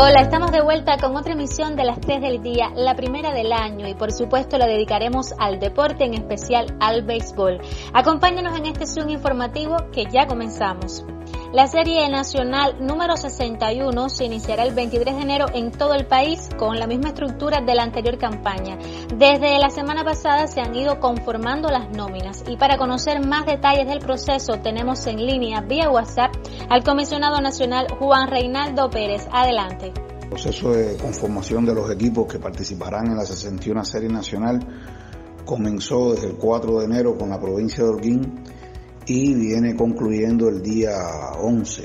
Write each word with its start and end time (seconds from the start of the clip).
Hola, 0.00 0.20
estamos 0.22 0.52
de 0.52 0.62
vuelta 0.62 0.96
con 0.96 1.16
otra 1.16 1.32
emisión 1.32 1.74
de 1.74 1.82
las 1.82 2.00
3 2.00 2.20
del 2.20 2.40
día, 2.40 2.70
la 2.76 2.94
primera 2.94 3.32
del 3.32 3.52
año 3.52 3.88
y 3.88 3.94
por 3.94 4.12
supuesto 4.12 4.56
la 4.56 4.68
dedicaremos 4.68 5.34
al 5.40 5.58
deporte, 5.58 6.04
en 6.04 6.14
especial 6.14 6.76
al 6.78 7.02
béisbol. 7.02 7.58
Acompáñanos 7.92 8.56
en 8.56 8.66
este 8.66 8.86
Zoom 8.86 9.08
informativo 9.08 9.74
que 9.90 10.04
ya 10.04 10.28
comenzamos. 10.28 11.04
La 11.50 11.66
Serie 11.66 12.06
Nacional 12.10 12.76
número 12.78 13.16
61 13.16 14.10
se 14.10 14.26
iniciará 14.26 14.64
el 14.64 14.74
23 14.74 15.16
de 15.16 15.22
enero 15.22 15.46
en 15.54 15.70
todo 15.70 15.94
el 15.94 16.06
país 16.06 16.50
con 16.58 16.78
la 16.78 16.86
misma 16.86 17.08
estructura 17.08 17.62
de 17.62 17.74
la 17.74 17.84
anterior 17.84 18.18
campaña. 18.18 18.76
Desde 19.16 19.58
la 19.58 19.70
semana 19.70 20.04
pasada 20.04 20.46
se 20.46 20.60
han 20.60 20.74
ido 20.74 21.00
conformando 21.00 21.70
las 21.70 21.88
nóminas 21.88 22.44
y 22.46 22.58
para 22.58 22.76
conocer 22.76 23.26
más 23.26 23.46
detalles 23.46 23.88
del 23.88 24.00
proceso 24.00 24.60
tenemos 24.62 25.06
en 25.06 25.24
línea 25.24 25.62
vía 25.62 25.90
WhatsApp 25.90 26.34
al 26.68 26.84
comisionado 26.84 27.40
nacional 27.40 27.86
Juan 27.98 28.28
Reinaldo 28.28 28.90
Pérez. 28.90 29.26
Adelante. 29.32 29.94
El 30.20 30.28
proceso 30.28 30.72
de 30.72 30.98
conformación 30.98 31.64
de 31.64 31.74
los 31.74 31.90
equipos 31.90 32.26
que 32.30 32.38
participarán 32.38 33.06
en 33.06 33.16
la 33.16 33.24
61 33.24 33.86
Serie 33.86 34.10
Nacional 34.10 34.60
comenzó 35.46 36.12
desde 36.12 36.26
el 36.26 36.36
4 36.36 36.80
de 36.80 36.84
enero 36.84 37.16
con 37.16 37.30
la 37.30 37.40
provincia 37.40 37.82
de 37.82 37.88
Holguín 37.88 38.57
y 39.08 39.32
viene 39.32 39.74
concluyendo 39.74 40.50
el 40.50 40.62
día 40.62 40.98
11 41.40 41.82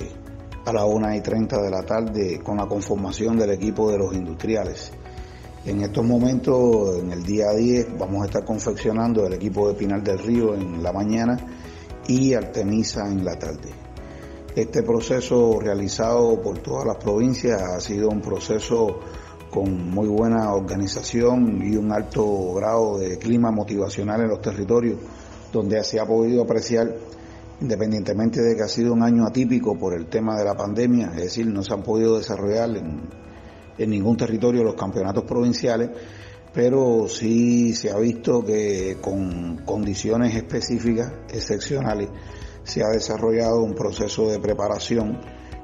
a 0.65 0.73
la 0.73 0.83
1 0.83 1.15
y 1.15 1.21
30 1.21 1.61
de 1.61 1.69
la 1.69 1.83
tarde 1.83 2.41
con 2.43 2.57
la 2.57 2.67
conformación 2.67 3.37
del 3.37 3.51
equipo 3.51 3.89
de 3.89 3.97
los 3.97 4.13
industriales. 4.13 4.91
En 5.65 5.81
estos 5.81 6.05
momentos, 6.05 6.99
en 6.99 7.13
el 7.13 7.23
día 7.23 7.51
10, 7.51 7.97
vamos 7.97 8.23
a 8.23 8.25
estar 8.25 8.43
confeccionando 8.43 9.25
el 9.25 9.33
equipo 9.33 9.69
de 9.69 9.75
Pinal 9.75 10.03
del 10.03 10.19
Río 10.19 10.53
en 10.53 10.83
la 10.83 10.91
mañana 10.91 11.37
y 12.07 12.33
Artemisa 12.33 13.07
en 13.09 13.23
la 13.23 13.39
tarde. 13.39 13.71
Este 14.53 14.83
proceso 14.83 15.59
realizado 15.61 16.41
por 16.41 16.59
todas 16.59 16.85
las 16.85 16.97
provincias 16.97 17.61
ha 17.61 17.79
sido 17.79 18.09
un 18.09 18.19
proceso 18.19 18.99
con 19.49 19.89
muy 19.91 20.09
buena 20.09 20.53
organización 20.53 21.61
y 21.63 21.77
un 21.77 21.91
alto 21.93 22.53
grado 22.55 22.97
de 22.97 23.17
clima 23.17 23.49
motivacional 23.49 24.21
en 24.21 24.27
los 24.27 24.41
territorios, 24.41 24.97
donde 25.53 25.81
se 25.83 25.99
ha 25.99 26.05
podido 26.05 26.43
apreciar, 26.43 26.93
independientemente 27.61 28.41
de 28.41 28.55
que 28.55 28.63
ha 28.63 28.67
sido 28.67 28.91
un 28.91 29.03
año 29.03 29.25
atípico 29.25 29.77
por 29.77 29.93
el 29.93 30.07
tema 30.07 30.37
de 30.37 30.43
la 30.43 30.55
pandemia, 30.55 31.11
es 31.15 31.23
decir, 31.23 31.45
no 31.45 31.63
se 31.63 31.73
han 31.73 31.83
podido 31.83 32.17
desarrollar 32.17 32.69
en, 32.75 33.89
ningún 33.89 34.17
territorio 34.17 34.63
los 34.63 34.75
campeonatos 34.75 35.23
provinciales, 35.23 35.91
pero 36.53 37.07
sí 37.07 37.73
se 37.75 37.91
ha 37.91 37.97
visto 37.97 38.43
que 38.43 38.97
con 38.99 39.57
condiciones 39.65 40.35
específicas, 40.35 41.11
excepcionales, 41.29 42.09
se 42.63 42.83
ha 42.83 42.89
desarrollado 42.89 43.61
un 43.61 43.75
proceso 43.75 44.29
de 44.29 44.39
preparación, 44.39 45.19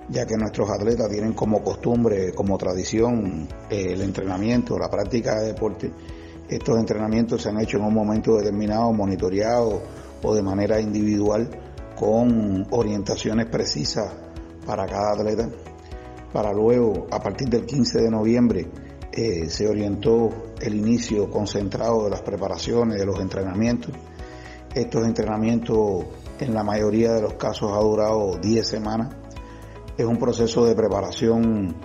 ya 0.10 0.26
que 0.26 0.38
nuestros 0.38 0.70
atletas 0.70 1.10
tienen 1.10 1.34
como 1.34 1.64
costumbre, 1.64 2.34
como 2.34 2.58
tradición, 2.58 3.48
el 3.70 4.02
entrenamiento, 4.02 4.78
la 4.78 4.90
práctica 4.90 5.40
de 5.40 5.48
deporte. 5.48 5.92
Estos 6.49 6.80
entrenamientos 6.80 7.43
se 7.43 7.49
han 7.49 7.60
hecho 7.60 7.77
en 7.77 7.83
un 7.83 7.93
momento 7.93 8.37
determinado, 8.37 8.92
monitoreado 8.92 9.83
o 10.23 10.36
de 10.36 10.42
manera 10.42 10.82
individual, 10.82 11.49
con 11.95 12.65
orientaciones 12.71 13.45
precisas 13.48 14.11
para 14.65 14.86
cada 14.86 15.14
atleta, 15.14 15.49
para 16.33 16.54
luego, 16.54 17.08
a 17.11 17.20
partir 17.20 17.49
del 17.49 17.65
15 17.65 18.02
de 18.02 18.09
noviembre, 18.09 18.67
eh, 19.11 19.49
se 19.49 19.67
orientó 19.67 20.30
el 20.61 20.76
inicio 20.76 21.30
concentrado 21.30 22.04
de 22.04 22.11
las 22.11 22.21
preparaciones, 22.21 22.99
de 22.99 23.05
los 23.05 23.20
entrenamientos. 23.20 23.92
Estos 24.73 25.05
entrenamientos 25.05 26.05
en 26.39 26.54
la 26.54 26.64
mayoría 26.64 27.14
de 27.14 27.21
los 27.21 27.33
casos 27.33 27.71
ha 27.73 27.80
durado 27.80 28.38
10 28.38 28.67
semanas. 28.67 29.15
Es 29.98 30.05
un 30.05 30.17
proceso 30.17 30.65
de 30.65 30.76
preparación 30.76 31.76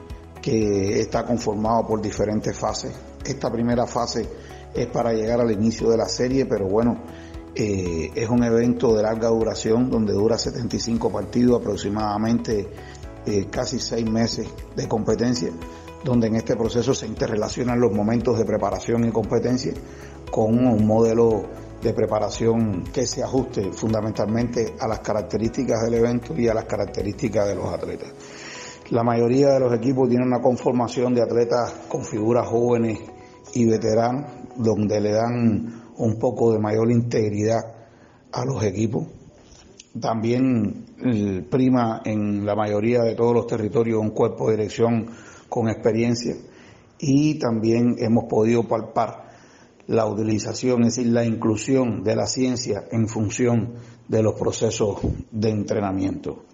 que 0.42 1.00
está 1.00 1.24
conformado 1.24 1.86
por 1.86 2.02
diferentes 2.02 2.56
fases. 2.56 2.92
Esta 3.24 3.50
primera 3.50 3.86
fase 3.86 4.28
es 4.74 4.86
para 4.88 5.12
llegar 5.12 5.40
al 5.40 5.50
inicio 5.50 5.90
de 5.90 5.96
la 5.96 6.08
serie, 6.08 6.46
pero 6.46 6.66
bueno, 6.66 7.02
eh, 7.54 8.10
es 8.14 8.28
un 8.28 8.42
evento 8.42 8.96
de 8.96 9.02
larga 9.02 9.28
duración 9.28 9.88
donde 9.88 10.12
dura 10.12 10.36
75 10.36 11.10
partidos, 11.10 11.60
aproximadamente 11.60 12.68
eh, 13.26 13.46
casi 13.50 13.78
6 13.78 14.10
meses 14.10 14.48
de 14.74 14.88
competencia, 14.88 15.50
donde 16.02 16.26
en 16.26 16.36
este 16.36 16.56
proceso 16.56 16.94
se 16.94 17.06
interrelacionan 17.06 17.80
los 17.80 17.92
momentos 17.92 18.36
de 18.38 18.44
preparación 18.44 19.04
y 19.04 19.12
competencia 19.12 19.72
con 20.30 20.66
un 20.66 20.84
modelo 20.84 21.44
de 21.80 21.92
preparación 21.92 22.82
que 22.92 23.06
se 23.06 23.22
ajuste 23.22 23.72
fundamentalmente 23.72 24.74
a 24.80 24.88
las 24.88 25.00
características 25.00 25.82
del 25.84 25.94
evento 25.94 26.34
y 26.36 26.48
a 26.48 26.54
las 26.54 26.64
características 26.64 27.46
de 27.46 27.54
los 27.54 27.72
atletas. 27.72 28.10
La 28.90 29.02
mayoría 29.02 29.50
de 29.50 29.60
los 29.60 29.72
equipos 29.72 30.08
tienen 30.08 30.26
una 30.26 30.42
conformación 30.42 31.14
de 31.14 31.22
atletas 31.22 31.72
con 31.88 32.04
figuras 32.04 32.46
jóvenes 32.48 32.98
y 33.52 33.66
veteranos, 33.66 34.30
donde 34.56 35.00
le 35.00 35.12
dan 35.12 35.82
un 35.96 36.18
poco 36.18 36.52
de 36.52 36.58
mayor 36.58 36.90
integridad 36.90 37.60
a 38.32 38.44
los 38.44 38.62
equipos. 38.64 39.06
También 40.00 41.46
prima 41.50 42.02
en 42.04 42.44
la 42.44 42.56
mayoría 42.56 43.02
de 43.02 43.14
todos 43.14 43.34
los 43.34 43.46
territorios 43.46 44.00
un 44.00 44.10
cuerpo 44.10 44.48
de 44.48 44.56
dirección 44.56 45.08
con 45.48 45.68
experiencia 45.68 46.34
y 46.98 47.38
también 47.38 47.96
hemos 47.98 48.24
podido 48.24 48.66
palpar 48.66 49.24
la 49.86 50.06
utilización, 50.06 50.82
es 50.82 50.96
decir, 50.96 51.12
la 51.12 51.24
inclusión 51.24 52.02
de 52.02 52.16
la 52.16 52.26
ciencia 52.26 52.84
en 52.90 53.06
función 53.08 53.74
de 54.08 54.22
los 54.22 54.34
procesos 54.34 54.98
de 55.30 55.50
entrenamiento. 55.50 56.44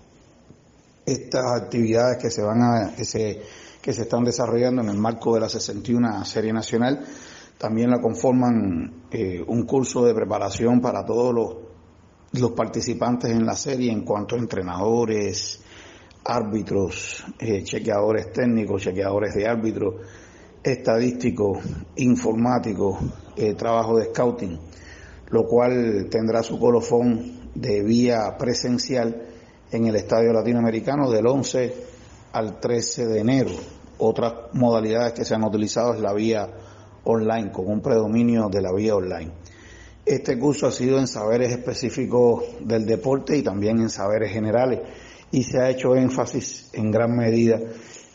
Estas 1.06 1.62
actividades 1.62 2.18
que 2.18 2.30
se 2.30 2.42
van 2.42 2.62
a, 2.62 2.94
que 2.96 3.04
se, 3.04 3.40
que 3.80 3.92
se 3.92 4.02
están 4.02 4.24
desarrollando 4.24 4.82
en 4.82 4.88
el 4.88 4.98
marco 4.98 5.34
de 5.34 5.40
la 5.40 5.48
61 5.48 6.24
Serie 6.24 6.52
Nacional 6.52 7.04
también 7.60 7.90
la 7.90 8.00
conforman 8.00 9.04
eh, 9.10 9.44
un 9.46 9.64
curso 9.66 10.02
de 10.06 10.14
preparación 10.14 10.80
para 10.80 11.04
todos 11.04 11.34
los, 11.34 11.56
los 12.40 12.52
participantes 12.52 13.30
en 13.30 13.44
la 13.44 13.54
serie 13.54 13.92
en 13.92 14.00
cuanto 14.00 14.34
a 14.34 14.38
entrenadores, 14.38 15.60
árbitros, 16.24 17.22
eh, 17.38 17.62
chequeadores 17.62 18.32
técnicos, 18.32 18.80
chequeadores 18.80 19.34
de 19.34 19.46
árbitros, 19.46 19.94
estadísticos, 20.62 21.58
informáticos, 21.96 22.98
eh, 23.36 23.52
trabajo 23.52 23.98
de 23.98 24.06
scouting, 24.06 24.58
lo 25.28 25.44
cual 25.44 26.06
tendrá 26.10 26.42
su 26.42 26.58
colofón 26.58 27.50
de 27.54 27.82
vía 27.82 28.38
presencial 28.38 29.28
en 29.70 29.84
el 29.84 29.96
Estadio 29.96 30.32
Latinoamericano 30.32 31.10
del 31.10 31.26
11 31.26 31.89
al 32.32 32.60
13 32.60 33.06
de 33.06 33.20
enero. 33.20 33.50
Otras 33.98 34.32
modalidades 34.52 35.12
que 35.12 35.24
se 35.24 35.34
han 35.34 35.44
utilizado 35.44 35.94
es 35.94 36.00
la 36.00 36.12
vía 36.12 36.48
online, 37.04 37.52
con 37.52 37.68
un 37.68 37.80
predominio 37.80 38.48
de 38.48 38.62
la 38.62 38.72
vía 38.72 38.96
online. 38.96 39.32
Este 40.04 40.38
curso 40.38 40.66
ha 40.66 40.72
sido 40.72 40.98
en 40.98 41.06
saberes 41.06 41.52
específicos 41.52 42.44
del 42.60 42.86
deporte 42.86 43.36
y 43.36 43.42
también 43.42 43.80
en 43.80 43.90
saberes 43.90 44.32
generales 44.32 44.80
y 45.30 45.42
se 45.44 45.60
ha 45.60 45.70
hecho 45.70 45.94
énfasis 45.94 46.70
en 46.72 46.90
gran 46.90 47.16
medida 47.16 47.60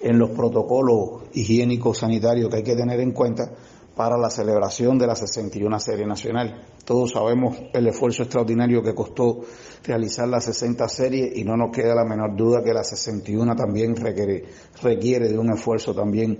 en 0.01 0.19
los 0.19 0.31
protocolos 0.31 1.23
higiénicos 1.33 1.99
sanitarios 1.99 2.49
que 2.49 2.57
hay 2.57 2.63
que 2.63 2.75
tener 2.75 2.99
en 2.99 3.11
cuenta 3.11 3.51
para 3.95 4.17
la 4.17 4.29
celebración 4.29 4.97
de 4.97 5.07
la 5.07 5.15
61 5.15 5.79
Serie 5.79 6.05
Nacional. 6.05 6.65
Todos 6.83 7.11
sabemos 7.13 7.57
el 7.73 7.87
esfuerzo 7.87 8.23
extraordinario 8.23 8.83
que 8.83 8.93
costó 8.93 9.41
realizar 9.83 10.27
la 10.27 10.41
60 10.41 10.87
serie 10.89 11.31
y 11.35 11.43
no 11.43 11.55
nos 11.55 11.71
queda 11.71 11.95
la 11.95 12.03
menor 12.03 12.35
duda 12.35 12.63
que 12.63 12.73
la 12.73 12.83
61 12.83 13.55
también 13.55 13.95
requiere, 13.95 14.43
requiere 14.81 15.29
de 15.29 15.37
un 15.39 15.51
esfuerzo 15.51 15.95
también 15.95 16.39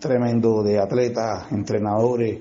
tremendo 0.00 0.62
de 0.62 0.80
atletas, 0.80 1.52
entrenadores, 1.52 2.40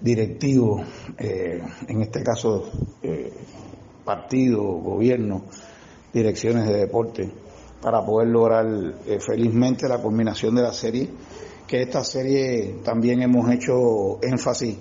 directivos, 0.00 0.82
eh, 1.18 1.62
en 1.88 2.02
este 2.02 2.22
caso 2.22 2.70
eh, 3.02 3.32
partidos, 4.04 4.82
gobiernos, 4.82 5.42
direcciones 6.12 6.66
de 6.66 6.78
deporte, 6.78 7.30
para 7.80 8.04
poder 8.04 8.28
lograr 8.28 8.66
eh, 9.06 9.18
felizmente 9.20 9.88
la 9.88 9.98
culminación 9.98 10.54
de 10.54 10.62
la 10.62 10.72
serie, 10.72 11.08
que 11.70 11.82
esta 11.82 12.02
serie 12.02 12.80
también 12.82 13.22
hemos 13.22 13.48
hecho 13.48 14.18
énfasis 14.22 14.76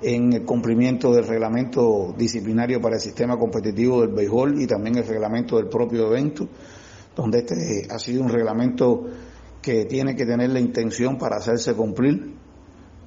en 0.00 0.32
el 0.32 0.42
cumplimiento 0.46 1.12
del 1.12 1.26
reglamento 1.26 2.14
disciplinario 2.16 2.80
para 2.80 2.94
el 2.94 3.02
sistema 3.02 3.38
competitivo 3.38 4.00
del 4.00 4.14
béisbol 4.14 4.58
y 4.58 4.66
también 4.66 4.96
el 4.96 5.06
reglamento 5.06 5.58
del 5.58 5.68
propio 5.68 6.06
evento, 6.06 6.48
donde 7.14 7.40
este 7.40 7.86
ha 7.90 7.98
sido 7.98 8.22
un 8.22 8.30
reglamento 8.30 9.04
que 9.60 9.84
tiene 9.84 10.16
que 10.16 10.24
tener 10.24 10.48
la 10.48 10.60
intención 10.60 11.18
para 11.18 11.36
hacerse 11.36 11.74
cumplir 11.74 12.34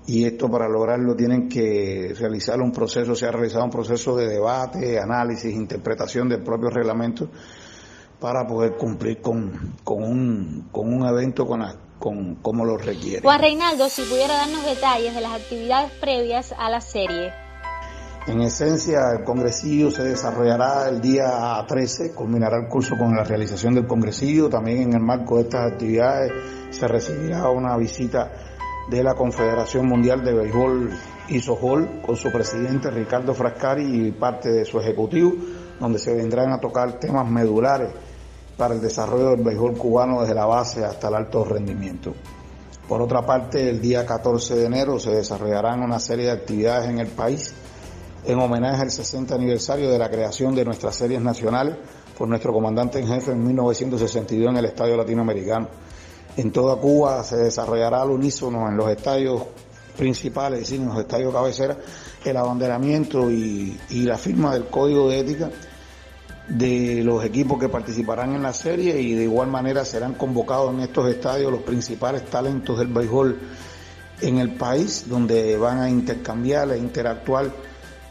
y 0.05 0.25
esto 0.25 0.47
para 0.47 0.69
lograrlo 0.69 1.15
tienen 1.15 1.49
que 1.49 2.13
realizar 2.15 2.61
un 2.61 2.71
proceso, 2.71 3.15
se 3.15 3.25
ha 3.25 3.31
realizado 3.31 3.65
un 3.65 3.71
proceso 3.71 4.15
de 4.15 4.27
debate, 4.27 4.99
análisis, 4.99 5.51
interpretación 5.55 6.29
del 6.29 6.43
propio 6.43 6.69
reglamento 6.69 7.29
para 8.19 8.45
poder 8.45 8.73
cumplir 8.77 9.21
con, 9.21 9.73
con, 9.83 10.03
un, 10.03 10.67
con 10.71 10.93
un 10.93 11.07
evento 11.07 11.47
con, 11.47 11.63
con 12.03 12.35
como 12.35 12.65
lo 12.65 12.77
requiere. 12.77 13.21
Juan 13.21 13.39
Reinaldo, 13.39 13.87
si 13.87 14.01
pudiera 14.01 14.33
darnos 14.33 14.65
detalles 14.65 15.15
de 15.15 15.21
las 15.21 15.31
actividades 15.31 15.89
previas 16.01 16.53
a 16.57 16.69
la 16.69 16.81
serie. 16.81 17.31
En 18.27 18.41
esencia, 18.41 19.11
el 19.17 19.23
congresillo 19.23 19.89
se 19.89 20.03
desarrollará 20.03 20.89
el 20.89 20.99
día 20.99 21.63
13, 21.65 22.13
culminará 22.13 22.57
el 22.57 22.67
curso 22.67 22.97
con 22.97 23.15
la 23.15 23.23
realización 23.23 23.75
del 23.75 23.87
congresillo. 23.87 24.49
También 24.49 24.81
en 24.81 24.93
el 24.95 24.99
marco 24.99 25.37
de 25.37 25.43
estas 25.43 25.71
actividades 25.71 26.33
se 26.71 26.89
recibirá 26.89 27.49
una 27.49 27.77
visita 27.77 28.33
de 28.89 29.01
la 29.01 29.13
Confederación 29.13 29.87
Mundial 29.87 30.25
de 30.25 30.33
Béisbol 30.33 30.91
ISOHOL 31.29 32.01
con 32.05 32.17
su 32.17 32.29
presidente 32.33 32.91
Ricardo 32.91 33.33
Frascari 33.33 34.07
y 34.07 34.11
parte 34.11 34.51
de 34.51 34.65
su 34.65 34.77
ejecutivo, 34.77 35.31
donde 35.79 35.99
se 35.99 36.13
vendrán 36.13 36.51
a 36.51 36.59
tocar 36.59 36.99
temas 36.99 37.25
medulares 37.29 37.93
para 38.57 38.75
el 38.75 38.81
desarrollo 38.81 39.31
del 39.31 39.43
béisbol 39.43 39.77
cubano 39.77 40.21
desde 40.21 40.35
la 40.35 40.45
base 40.45 40.83
hasta 40.85 41.07
el 41.07 41.15
alto 41.15 41.43
rendimiento. 41.43 42.13
Por 42.87 43.01
otra 43.01 43.25
parte, 43.25 43.69
el 43.69 43.81
día 43.81 44.05
14 44.05 44.55
de 44.55 44.65
enero 44.65 44.99
se 44.99 45.11
desarrollarán 45.11 45.81
una 45.81 45.99
serie 45.99 46.25
de 46.25 46.31
actividades 46.31 46.89
en 46.89 46.99
el 46.99 47.07
país 47.07 47.53
en 48.25 48.39
homenaje 48.39 48.81
al 48.81 48.91
60 48.91 49.35
aniversario 49.35 49.89
de 49.89 49.97
la 49.97 50.09
creación 50.09 50.55
de 50.55 50.65
nuestras 50.65 50.95
series 50.95 51.21
nacionales 51.21 51.75
por 52.17 52.27
nuestro 52.27 52.53
comandante 52.53 52.99
en 52.99 53.07
jefe 53.07 53.31
en 53.31 53.45
1962 53.45 54.49
en 54.49 54.57
el 54.57 54.65
Estadio 54.65 54.95
Latinoamericano. 54.95 55.67
En 56.37 56.51
toda 56.51 56.77
Cuba 56.77 57.23
se 57.23 57.37
desarrollará 57.37 58.01
al 58.01 58.11
unísono 58.11 58.67
en 58.69 58.77
los 58.77 58.89
estadios 58.89 59.43
principales, 59.97 60.61
es 60.61 60.69
decir, 60.69 60.81
en 60.81 60.89
los 60.89 60.99
estadios 60.99 61.33
cabecera, 61.33 61.77
el 62.23 62.37
abanderamiento 62.37 63.29
y, 63.29 63.77
la 63.89 64.17
firma 64.17 64.53
del 64.53 64.67
código 64.67 65.09
de 65.09 65.19
ética 65.19 65.49
de 66.47 67.01
los 67.03 67.23
equipos 67.23 67.57
que 67.57 67.69
participarán 67.69 68.35
en 68.35 68.43
la 68.43 68.53
serie 68.53 68.99
y 68.99 69.13
de 69.13 69.23
igual 69.23 69.47
manera 69.47 69.85
serán 69.85 70.13
convocados 70.15 70.73
en 70.73 70.81
estos 70.81 71.09
estadios 71.09 71.51
los 71.51 71.61
principales 71.61 72.25
talentos 72.25 72.77
del 72.77 72.87
béisbol 72.87 73.39
en 74.21 74.37
el 74.37 74.55
país, 74.55 75.05
donde 75.07 75.57
van 75.57 75.79
a 75.79 75.89
intercambiar 75.89 76.71
e 76.71 76.77
interactuar 76.77 77.51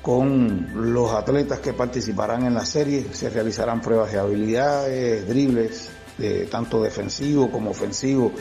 con 0.00 0.93
los 0.93 1.12
atletas 1.12 1.61
que 1.61 1.73
participarán 1.73 2.44
en 2.44 2.55
la 2.55 2.67
serie. 2.67 3.06
Se 3.12 3.31
realizarán 3.31 3.81
pruebas 3.81 4.12
de 4.12 4.19
habilidades, 4.19 5.29
dribles, 5.29 5.90
de 6.19 6.46
tanto 6.46 6.82
defensivo 6.82 7.50
como 7.50 7.70
ofensivo, 7.70 8.32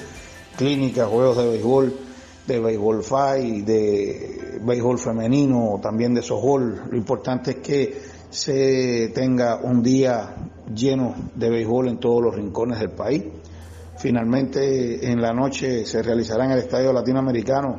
clínicas, 0.58 1.08
juegos 1.08 1.38
de 1.38 1.50
béisbol, 1.50 2.00
de 2.48 2.60
béisbol 2.60 3.04
fight, 3.04 3.66
de 3.66 4.60
béisbol 4.62 5.00
femenino, 5.00 5.80
también 5.82 6.14
de 6.14 6.22
softball. 6.22 6.84
Lo 6.90 6.98
importante 6.98 7.52
es 7.52 7.58
que 7.58 8.02
se 8.32 9.12
tenga 9.14 9.58
un 9.58 9.84
día 9.84 10.36
lleno 10.74 11.14
de 11.36 11.50
béisbol 11.50 11.90
en 11.90 12.00
todos 12.00 12.24
los 12.24 12.36
rincones 12.36 12.80
del 12.80 12.92
país. 12.92 13.26
Finalmente, 13.98 15.12
en 15.12 15.22
la 15.22 15.34
noche 15.34 15.86
se 15.86 16.02
realizará 16.02 16.46
en 16.46 16.52
el 16.52 16.60
Estadio 16.60 16.94
Latinoamericano 16.94 17.78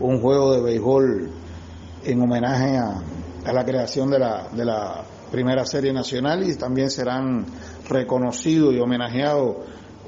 un 0.00 0.20
juego 0.20 0.54
de 0.54 0.62
béisbol 0.62 1.30
en 2.04 2.20
homenaje 2.20 2.78
a, 2.78 3.52
la 3.52 3.64
creación 3.64 4.10
de 4.10 4.18
la, 4.18 4.48
de 4.50 4.64
la 4.64 5.04
primera 5.30 5.64
serie 5.66 5.92
nacional 5.92 6.48
y 6.48 6.54
también 6.56 6.90
serán 6.90 7.44
reconocidos 7.88 8.74
y 8.74 8.78
homenajeados 8.78 9.56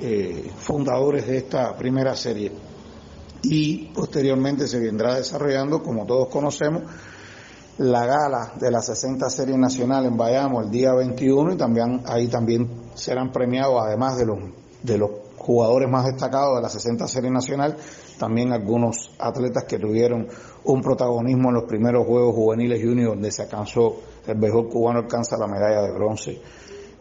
eh, 0.01 0.51
fundadores 0.57 1.27
de 1.27 1.37
esta 1.37 1.77
primera 1.77 2.17
serie. 2.17 2.51
Y 3.43 3.89
posteriormente 3.89 4.67
se 4.67 4.79
vendrá 4.79 5.17
desarrollando, 5.17 5.83
como 5.83 6.07
todos 6.07 6.29
conocemos, 6.29 6.83
la 7.83 8.07
gala 8.07 8.53
de 8.61 8.71
la 8.71 8.81
60 8.81 9.29
serie 9.29 9.59
nacional 9.59 10.07
en 10.07 10.17
Bayamo 10.17 10.63
el 10.63 10.71
día 10.71 10.95
21 10.95 11.55
y 11.55 11.57
también 11.57 12.03
ahí 12.07 12.29
también 12.29 12.69
serán 12.95 13.33
premiados, 13.33 13.83
además 13.83 14.17
de 14.17 14.27
los, 14.27 14.39
de 14.85 14.99
los 14.99 15.11
jugadores 15.37 15.91
más 15.91 16.07
destacados 16.07 16.57
de 16.57 16.63
la 16.63 16.69
60 16.69 17.09
serie 17.09 17.31
nacional, 17.31 17.77
también 18.19 18.53
algunos 18.53 19.11
atletas 19.19 19.65
que 19.65 19.81
tuvieron 19.81 20.29
un 20.63 20.81
protagonismo 20.81 21.49
en 21.49 21.55
los 21.57 21.65
primeros 21.65 22.07
Juegos 22.07 22.37
Juveniles 22.37 22.81
Juniors 22.81 23.15
donde 23.15 23.33
se 23.33 23.43
alcanzó, 23.43 23.97
el 24.29 24.39
mejor 24.39 24.69
cubano 24.69 25.01
alcanza 25.01 25.37
la 25.37 25.49
medalla 25.49 25.83
de 25.83 25.93
bronce. 25.93 26.41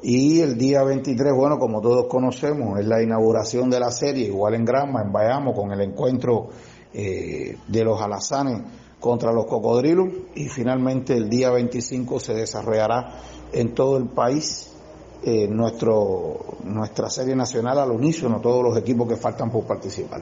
Y 0.01 0.39
el 0.39 0.57
día 0.57 0.83
23, 0.83 1.31
bueno, 1.35 1.59
como 1.59 1.79
todos 1.79 2.07
conocemos, 2.07 2.79
es 2.79 2.87
la 2.87 3.03
inauguración 3.03 3.69
de 3.69 3.79
la 3.79 3.91
serie, 3.91 4.25
igual 4.25 4.55
en 4.55 4.65
Granma, 4.65 5.03
en 5.03 5.11
Bayamo, 5.11 5.53
con 5.53 5.71
el 5.71 5.81
encuentro 5.81 6.49
eh, 6.91 7.55
de 7.67 7.83
los 7.83 8.01
alazanes 8.01 8.63
contra 9.01 9.33
los 9.33 9.45
cocodrilos. 9.47 10.07
Y 10.35 10.47
finalmente 10.47 11.17
el 11.17 11.29
día 11.29 11.49
25 11.49 12.21
se 12.21 12.33
desarrollará 12.33 13.19
en 13.51 13.75
todo 13.75 13.97
el 13.97 14.07
país 14.07 14.71
eh, 15.23 15.49
nuestro, 15.49 16.57
nuestra 16.63 17.09
serie 17.09 17.35
nacional 17.35 17.79
al 17.79 17.91
unísono, 17.91 18.39
todos 18.39 18.63
los 18.63 18.77
equipos 18.77 19.09
que 19.09 19.17
faltan 19.17 19.51
por 19.51 19.65
participar 19.65 20.21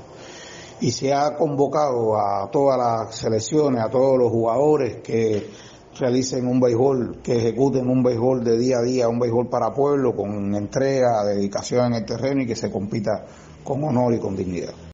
y 0.82 0.92
se 0.92 1.14
ha 1.14 1.36
convocado 1.36 2.18
a 2.18 2.50
todas 2.52 2.78
las 2.78 3.16
selecciones, 3.16 3.84
a 3.84 3.90
todos 3.90 4.18
los 4.18 4.32
jugadores 4.32 5.02
que 5.02 5.50
realicen 6.00 6.48
un 6.48 6.60
béisbol, 6.60 7.20
que 7.22 7.38
ejecuten 7.38 7.90
un 7.90 8.02
béisbol 8.02 8.44
de 8.44 8.58
día 8.58 8.78
a 8.78 8.82
día, 8.82 9.10
un 9.10 9.20
béisbol 9.20 9.50
para 9.50 9.74
pueblo, 9.74 10.16
con 10.16 10.56
entrega, 10.56 11.26
dedicación 11.26 11.88
en 11.88 11.94
el 11.96 12.06
terreno 12.06 12.44
y 12.44 12.48
que 12.48 12.56
se 12.56 12.72
compita 12.72 13.26
con 13.64 13.84
honor 13.84 14.14
y 14.14 14.20
con 14.20 14.36
dignidad. 14.36 14.89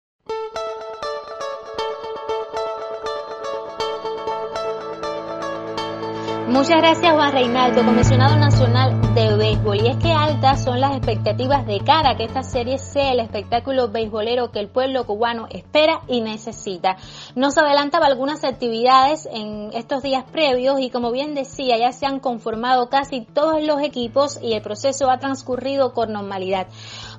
Muchas 6.55 6.77
gracias 6.77 7.13
Juan 7.13 7.33
Reinaldo, 7.33 7.83
comisionado 7.83 8.37
nacional 8.37 9.13
de 9.13 9.35
béisbol. 9.35 9.75
Y 9.81 9.87
es 9.89 9.97
que 9.97 10.13
altas 10.13 10.63
son 10.63 10.79
las 10.79 10.95
expectativas 10.95 11.67
de 11.67 11.81
cara 11.81 12.11
a 12.11 12.15
que 12.15 12.23
esta 12.23 12.43
serie 12.43 12.77
sea 12.77 13.11
el 13.11 13.19
espectáculo 13.19 13.89
beisbolero 13.89 14.51
que 14.51 14.61
el 14.61 14.69
pueblo 14.69 15.05
cubano 15.05 15.47
espera 15.49 15.99
y 16.07 16.21
necesita. 16.21 16.95
Nos 17.35 17.57
adelantaba 17.57 18.05
algunas 18.05 18.45
actividades 18.45 19.27
en 19.29 19.71
estos 19.73 20.01
días 20.01 20.23
previos 20.31 20.79
y 20.79 20.89
como 20.89 21.11
bien 21.11 21.35
decía, 21.35 21.77
ya 21.77 21.91
se 21.91 22.05
han 22.05 22.21
conformado 22.21 22.87
casi 22.87 23.25
todos 23.25 23.61
los 23.61 23.81
equipos 23.81 24.39
y 24.41 24.53
el 24.53 24.61
proceso 24.61 25.11
ha 25.11 25.19
transcurrido 25.19 25.91
con 25.91 26.13
normalidad. 26.13 26.67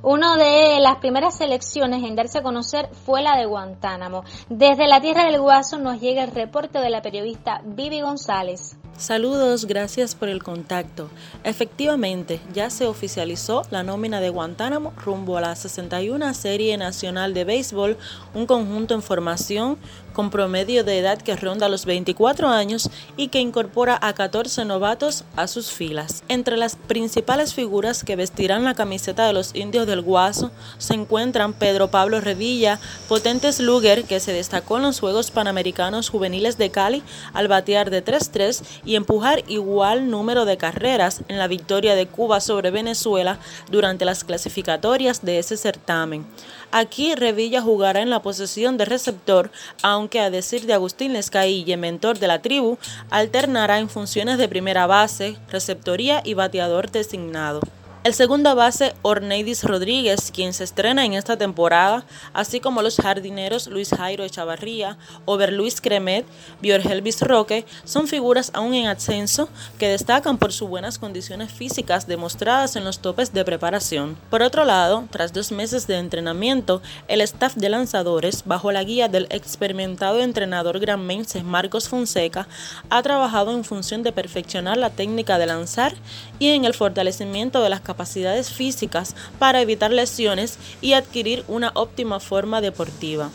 Una 0.08 0.36
de 0.36 0.78
las 0.78 0.98
primeras 0.98 1.36
selecciones 1.36 2.04
en 2.04 2.14
darse 2.14 2.38
a 2.38 2.42
conocer 2.44 2.88
fue 3.04 3.22
la 3.22 3.36
de 3.36 3.44
Guantánamo. 3.44 4.22
Desde 4.48 4.86
la 4.86 5.00
tierra 5.00 5.24
del 5.24 5.40
Guaso 5.40 5.78
nos 5.78 6.00
llega 6.00 6.22
el 6.22 6.30
reporte 6.30 6.78
de 6.78 6.90
la 6.90 7.02
periodista 7.02 7.60
Vivi 7.64 8.02
González. 8.02 8.76
Saludos, 8.96 9.66
gracias 9.66 10.14
por 10.14 10.28
el 10.28 10.44
contacto. 10.44 11.10
Efectivamente, 11.42 12.40
ya 12.54 12.70
se 12.70 12.86
oficializó 12.86 13.62
la 13.70 13.82
nómina 13.82 14.20
de 14.20 14.30
Guantánamo 14.30 14.92
rumbo 15.04 15.38
a 15.38 15.40
la 15.40 15.56
61 15.56 16.32
Serie 16.34 16.78
Nacional 16.78 17.34
de 17.34 17.44
Béisbol, 17.44 17.98
un 18.32 18.46
conjunto 18.46 18.94
en 18.94 19.02
formación 19.02 19.76
con 20.16 20.30
promedio 20.30 20.82
de 20.82 20.98
edad 20.98 21.18
que 21.18 21.36
ronda 21.36 21.68
los 21.68 21.84
24 21.84 22.48
años 22.48 22.88
y 23.18 23.28
que 23.28 23.38
incorpora 23.38 23.98
a 24.00 24.14
14 24.14 24.64
novatos 24.64 25.24
a 25.36 25.46
sus 25.46 25.70
filas. 25.70 26.24
Entre 26.28 26.56
las 26.56 26.76
principales 26.76 27.52
figuras 27.52 28.02
que 28.02 28.16
vestirán 28.16 28.64
la 28.64 28.72
camiseta 28.72 29.26
de 29.26 29.34
los 29.34 29.54
indios 29.54 29.86
del 29.86 30.00
Guaso 30.00 30.52
se 30.78 30.94
encuentran 30.94 31.52
Pedro 31.52 31.88
Pablo 31.88 32.22
Revilla, 32.22 32.80
Potentes 33.08 33.60
Luger, 33.60 34.04
que 34.04 34.18
se 34.18 34.32
destacó 34.32 34.78
en 34.78 34.84
los 34.84 35.00
Juegos 35.00 35.30
Panamericanos 35.30 36.08
Juveniles 36.08 36.56
de 36.56 36.70
Cali 36.70 37.02
al 37.34 37.48
batear 37.48 37.90
de 37.90 38.02
3-3 38.02 38.62
y 38.86 38.94
empujar 38.94 39.44
igual 39.48 40.08
número 40.08 40.46
de 40.46 40.56
carreras 40.56 41.24
en 41.28 41.36
la 41.36 41.46
victoria 41.46 41.94
de 41.94 42.06
Cuba 42.06 42.40
sobre 42.40 42.70
Venezuela 42.70 43.38
durante 43.70 44.06
las 44.06 44.24
clasificatorias 44.24 45.26
de 45.26 45.40
ese 45.40 45.58
certamen. 45.58 46.24
Aquí 46.72 47.14
Revilla 47.14 47.62
jugará 47.62 48.02
en 48.02 48.10
la 48.10 48.22
posición 48.22 48.76
de 48.76 48.84
receptor, 48.84 49.50
aunque 49.82 50.20
a 50.20 50.30
decir 50.30 50.66
de 50.66 50.74
Agustín 50.74 51.12
Lescaille, 51.12 51.76
mentor 51.76 52.18
de 52.18 52.26
la 52.26 52.42
tribu, 52.42 52.78
alternará 53.10 53.78
en 53.78 53.88
funciones 53.88 54.38
de 54.38 54.48
primera 54.48 54.86
base, 54.86 55.36
receptoría 55.50 56.22
y 56.24 56.34
bateador 56.34 56.90
designado. 56.90 57.60
El 58.06 58.14
segundo 58.14 58.54
base 58.54 58.94
Orneidis 59.02 59.64
Rodríguez, 59.64 60.30
quien 60.32 60.52
se 60.52 60.62
estrena 60.62 61.04
en 61.04 61.14
esta 61.14 61.36
temporada, 61.36 62.04
así 62.32 62.60
como 62.60 62.80
los 62.80 62.98
jardineros 62.98 63.66
Luis 63.66 63.90
Jairo 63.90 64.22
Echavarría, 64.22 64.96
Over 65.24 65.52
Luis 65.52 65.80
Cremet, 65.80 66.24
Biorgelvis 66.60 67.20
Roque, 67.22 67.66
son 67.82 68.06
figuras 68.06 68.52
aún 68.54 68.74
en 68.74 68.86
ascenso 68.86 69.48
que 69.76 69.88
destacan 69.88 70.38
por 70.38 70.52
sus 70.52 70.68
buenas 70.68 71.00
condiciones 71.00 71.50
físicas 71.50 72.06
demostradas 72.06 72.76
en 72.76 72.84
los 72.84 73.00
topes 73.00 73.32
de 73.32 73.44
preparación. 73.44 74.16
Por 74.30 74.40
otro 74.40 74.64
lado, 74.64 75.02
tras 75.10 75.32
dos 75.32 75.50
meses 75.50 75.88
de 75.88 75.98
entrenamiento, 75.98 76.82
el 77.08 77.20
staff 77.22 77.56
de 77.56 77.70
lanzadores, 77.70 78.44
bajo 78.46 78.70
la 78.70 78.84
guía 78.84 79.08
del 79.08 79.26
experimentado 79.30 80.20
entrenador 80.20 80.78
granmense 80.78 81.42
Marcos 81.42 81.88
Fonseca, 81.88 82.46
ha 82.88 83.02
trabajado 83.02 83.50
en 83.50 83.64
función 83.64 84.04
de 84.04 84.12
perfeccionar 84.12 84.76
la 84.76 84.90
técnica 84.90 85.38
de 85.38 85.46
lanzar 85.46 85.96
y 86.38 86.50
en 86.50 86.64
el 86.64 86.74
fortalecimiento 86.74 87.60
de 87.60 87.70
las 87.70 87.80
capacidades 87.80 87.95
capacidades 87.96 88.52
físicas 88.52 89.16
para 89.38 89.62
evitar 89.62 89.90
lesiones 89.90 90.58
y 90.82 90.92
adquirir 90.92 91.44
una 91.48 91.72
óptima 91.74 92.20
forma 92.20 92.60
deportiva 92.60 93.30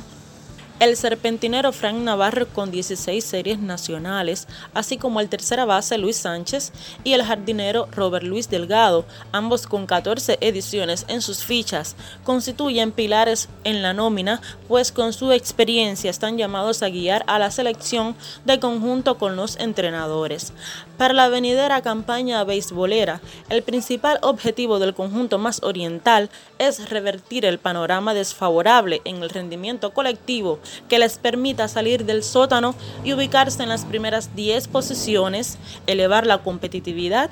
el 0.81 0.97
serpentinero 0.97 1.71
Frank 1.73 1.97
Navarro 1.97 2.47
con 2.47 2.71
16 2.71 3.23
series 3.23 3.59
nacionales, 3.59 4.47
así 4.73 4.97
como 4.97 5.19
el 5.19 5.29
tercera 5.29 5.63
base 5.63 5.99
Luis 5.99 6.15
Sánchez 6.17 6.71
y 7.03 7.13
el 7.13 7.21
jardinero 7.21 7.87
Robert 7.91 8.25
Luis 8.25 8.49
Delgado, 8.49 9.05
ambos 9.31 9.67
con 9.67 9.85
14 9.85 10.39
ediciones 10.41 11.05
en 11.07 11.21
sus 11.21 11.43
fichas, 11.43 11.95
constituyen 12.23 12.91
pilares 12.91 13.47
en 13.63 13.83
la 13.83 13.93
nómina, 13.93 14.41
pues 14.67 14.91
con 14.91 15.13
su 15.13 15.31
experiencia 15.31 16.09
están 16.09 16.39
llamados 16.39 16.81
a 16.81 16.89
guiar 16.89 17.23
a 17.27 17.37
la 17.37 17.51
selección 17.51 18.15
de 18.45 18.59
conjunto 18.59 19.19
con 19.19 19.35
los 19.35 19.57
entrenadores. 19.57 20.51
Para 20.97 21.13
la 21.13 21.29
venidera 21.29 21.83
campaña 21.83 22.43
beisbolera, 22.43 23.21
el 23.49 23.61
principal 23.61 24.17
objetivo 24.23 24.79
del 24.79 24.95
conjunto 24.95 25.37
más 25.37 25.61
oriental 25.61 26.31
es 26.57 26.89
revertir 26.89 27.45
el 27.45 27.59
panorama 27.59 28.15
desfavorable 28.15 29.01
en 29.05 29.21
el 29.21 29.29
rendimiento 29.29 29.93
colectivo 29.93 30.59
que 30.87 30.99
les 30.99 31.17
permita 31.17 31.67
salir 31.67 32.05
del 32.05 32.23
sótano 32.23 32.75
y 33.03 33.13
ubicarse 33.13 33.63
en 33.63 33.69
las 33.69 33.85
primeras 33.85 34.35
10 34.35 34.67
posiciones, 34.67 35.57
elevar 35.87 36.25
la 36.27 36.39
competitividad 36.39 37.29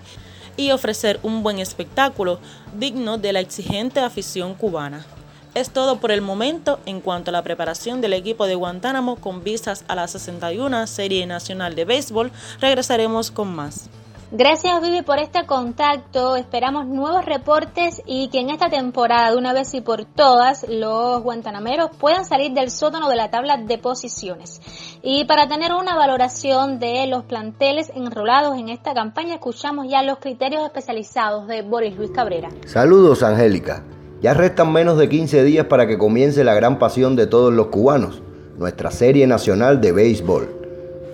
y 0.58 0.72
ofrecer 0.72 1.19
un 1.24 1.41
buen 1.41 1.60
espectáculo 1.60 2.39
digno 2.77 3.17
de 3.17 3.34
la 3.34 3.39
exigente 3.39 4.00
afición 4.00 4.55
cubana. 4.55 5.05
Es 5.55 5.72
todo 5.72 6.00
por 6.00 6.12
el 6.12 6.22
momento 6.22 6.79
en 6.86 7.01
cuanto 7.01 7.31
a 7.31 7.34
la 7.34 7.43
preparación 7.43 8.01
del 8.01 8.13
equipo 8.13 8.46
de 8.46 8.55
Guantánamo 8.55 9.15
con 9.15 9.43
vistas 9.43 9.84
a 9.88 9.96
la 9.96 10.08
61 10.08 10.86
Serie 10.86 11.25
Nacional 11.25 11.75
de 11.75 11.86
Béisbol. 11.86 12.31
Regresaremos 12.62 13.31
con 13.31 13.55
más. 13.55 13.89
Gracias 14.31 14.79
Vivi 14.79 15.01
por 15.01 15.17
este 15.17 15.48
contacto. 15.48 16.36
Esperamos 16.36 16.86
nuevos 16.86 17.25
reportes 17.25 18.00
y 18.05 18.29
que 18.29 18.39
en 18.39 18.51
esta 18.51 18.69
temporada, 18.69 19.31
de 19.31 19.38
una 19.38 19.53
vez 19.53 19.74
y 19.74 19.81
por 19.81 20.05
todas, 20.05 20.67
los 20.69 21.24
guantanameros 21.24 21.89
puedan 21.98 22.25
salir 22.25 22.51
del 22.53 22.69
sótano 22.69 23.09
de 23.09 23.15
la 23.15 23.31
tabla 23.31 23.57
de 23.57 23.79
posiciones. 23.79 24.62
Y 25.01 25.25
para 25.25 25.48
tener 25.48 25.74
una 25.74 25.95
valoración 25.95 26.77
de 26.77 27.07
los 27.07 27.24
planteles 27.24 27.91
enrolados 27.95 28.55
en 28.59 28.69
esta 28.69 28.93
campaña, 28.93 29.33
escuchamos 29.33 29.88
ya 29.89 30.03
los 30.03 30.19
criterios 30.19 30.63
especializados 30.63 31.48
de 31.48 31.63
Boris 31.63 31.98
Luis 31.98 32.12
Cabrera. 32.12 32.50
Saludos, 32.67 33.24
Angélica. 33.24 33.83
Ya 34.21 34.36
restan 34.36 34.71
menos 34.71 35.00
de 35.00 35.09
15 35.09 35.43
días 35.43 35.65
para 35.65 35.88
que 35.88 35.98
comience 35.98 36.43
la 36.43 36.53
gran 36.53 36.77
pasión 36.77 37.15
de 37.15 37.25
todos 37.25 37.51
los 37.51 37.67
cubanos, 37.67 38.21
nuestra 38.59 38.91
serie 38.91 39.25
nacional 39.25 39.81
de 39.81 39.91
béisbol. 39.91 40.59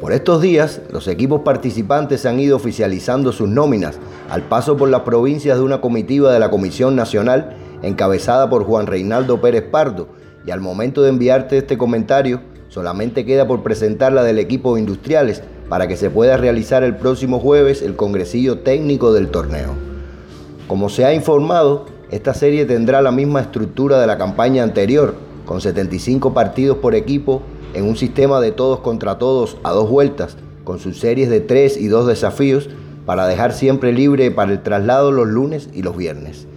Por 0.02 0.12
estos 0.12 0.42
días, 0.42 0.82
los 0.92 1.08
equipos 1.08 1.42
participantes 1.42 2.26
han 2.26 2.40
ido 2.40 2.58
oficializando 2.58 3.32
sus 3.32 3.48
nóminas 3.48 3.98
al 4.30 4.44
paso 4.44 4.76
por 4.76 4.90
las 4.90 5.02
provincias 5.02 5.58
de 5.58 5.64
una 5.64 5.80
comitiva 5.80 6.34
de 6.34 6.40
la 6.40 6.52
Comisión 6.52 6.96
Nacional 6.98 7.56
encabezada 7.82 8.50
por 8.50 8.66
Juan 8.66 8.88
Reinaldo 8.88 9.40
Pérez 9.40 9.64
Pardo 9.64 10.10
y 10.46 10.52
al 10.52 10.60
momento 10.60 11.02
de 11.02 11.10
enviarte 11.10 11.58
este 11.58 11.78
comentario 11.78 12.42
solamente 12.68 13.26
queda 13.26 13.48
por 13.48 13.64
presentar 13.64 14.12
la 14.12 14.24
del 14.24 14.38
equipo 14.38 14.76
de 14.76 14.82
industriales 14.82 15.42
para 15.70 15.88
que 15.88 15.96
se 15.96 16.10
pueda 16.10 16.36
realizar 16.36 16.84
el 16.84 16.98
próximo 16.98 17.40
jueves 17.40 17.82
el 17.82 17.96
congresillo 17.96 18.60
técnico 18.60 19.14
del 19.14 19.30
torneo. 19.30 19.74
Como 20.68 20.90
se 20.90 21.06
ha 21.06 21.14
informado, 21.14 21.86
esta 22.12 22.34
serie 22.34 22.66
tendrá 22.66 23.02
la 23.02 23.12
misma 23.12 23.42
estructura 23.42 24.00
de 24.00 24.08
la 24.08 24.18
campaña 24.18 24.64
anterior, 24.64 25.16
con 25.46 25.62
75 25.62 26.34
partidos 26.34 26.78
por 26.78 26.96
equipo 26.96 27.42
en 27.74 27.86
un 27.86 27.96
sistema 27.96 28.40
de 28.40 28.52
todos 28.52 28.80
contra 28.80 29.18
todos 29.18 29.58
a 29.64 29.72
dos 29.72 29.90
vueltas, 29.90 30.38
con 30.64 30.80
sus 30.80 31.00
series 31.00 31.30
de 31.30 31.42
tres 31.42 31.78
y 31.78 31.88
dos 31.88 32.08
desafíos, 32.08 32.70
para 33.06 33.28
dejar 33.28 33.54
siempre 33.54 33.94
libre 33.94 34.32
para 34.32 34.52
el 34.52 34.64
traslado 34.64 35.12
los 35.12 35.28
lunes 35.28 35.70
y 35.74 35.84
los 35.84 35.96
viernes. 35.96 36.48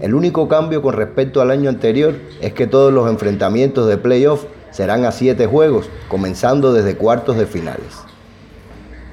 El 0.00 0.14
único 0.14 0.46
cambio 0.46 0.82
con 0.82 0.92
respecto 0.92 1.40
al 1.40 1.50
año 1.50 1.70
anterior 1.70 2.14
es 2.42 2.52
que 2.52 2.66
todos 2.66 2.92
los 2.92 3.08
enfrentamientos 3.08 3.88
de 3.88 3.96
playoff 3.96 4.44
serán 4.70 5.06
a 5.06 5.12
siete 5.12 5.46
juegos, 5.46 5.88
comenzando 6.08 6.74
desde 6.74 6.96
cuartos 6.96 7.38
de 7.38 7.46
finales. 7.46 8.06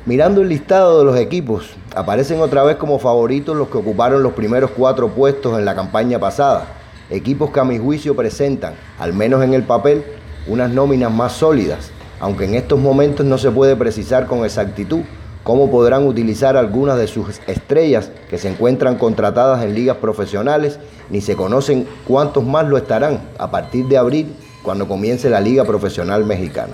Mirando 0.05 0.41
el 0.41 0.49
listado 0.49 0.99
de 0.99 1.05
los 1.05 1.17
equipos, 1.17 1.69
aparecen 1.95 2.41
otra 2.41 2.63
vez 2.63 2.75
como 2.75 2.99
favoritos 2.99 3.55
los 3.55 3.69
que 3.69 3.77
ocuparon 3.77 4.21
los 4.21 4.33
primeros 4.33 4.71
cuatro 4.71 5.07
puestos 5.07 5.57
en 5.57 5.63
la 5.63 5.75
campaña 5.75 6.19
pasada, 6.19 6.67
equipos 7.09 7.51
que 7.51 7.59
a 7.59 7.63
mi 7.63 7.77
juicio 7.77 8.15
presentan, 8.15 8.73
al 8.99 9.13
menos 9.13 9.43
en 9.43 9.53
el 9.53 9.63
papel, 9.63 10.03
unas 10.47 10.71
nóminas 10.71 11.11
más 11.11 11.33
sólidas, 11.33 11.91
aunque 12.19 12.45
en 12.45 12.55
estos 12.55 12.79
momentos 12.79 13.25
no 13.25 13.37
se 13.37 13.51
puede 13.51 13.75
precisar 13.75 14.27
con 14.27 14.45
exactitud 14.45 15.01
cómo 15.43 15.69
podrán 15.69 16.07
utilizar 16.07 16.55
algunas 16.55 16.97
de 16.97 17.07
sus 17.07 17.41
estrellas 17.47 18.11
que 18.29 18.37
se 18.37 18.49
encuentran 18.49 18.97
contratadas 18.97 19.63
en 19.63 19.75
ligas 19.75 19.97
profesionales, 19.97 20.79
ni 21.09 21.21
se 21.21 21.35
conocen 21.35 21.87
cuántos 22.07 22.45
más 22.45 22.67
lo 22.67 22.77
estarán 22.77 23.21
a 23.37 23.51
partir 23.51 23.87
de 23.87 23.97
abril 23.97 24.33
cuando 24.63 24.87
comience 24.87 25.29
la 25.29 25.41
Liga 25.41 25.65
Profesional 25.65 26.25
Mexicana. 26.25 26.73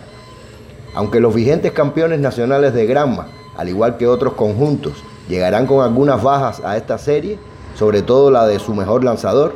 Aunque 0.93 1.19
los 1.19 1.33
vigentes 1.33 1.71
campeones 1.71 2.19
nacionales 2.19 2.73
de 2.73 2.85
Granma, 2.85 3.27
al 3.57 3.69
igual 3.69 3.97
que 3.97 4.07
otros 4.07 4.33
conjuntos, 4.33 4.93
llegarán 5.27 5.65
con 5.65 5.83
algunas 5.83 6.21
bajas 6.21 6.61
a 6.63 6.77
esta 6.77 6.97
serie, 6.97 7.37
sobre 7.75 8.01
todo 8.01 8.31
la 8.31 8.45
de 8.47 8.59
su 8.59 8.73
mejor 8.73 9.03
lanzador, 9.03 9.53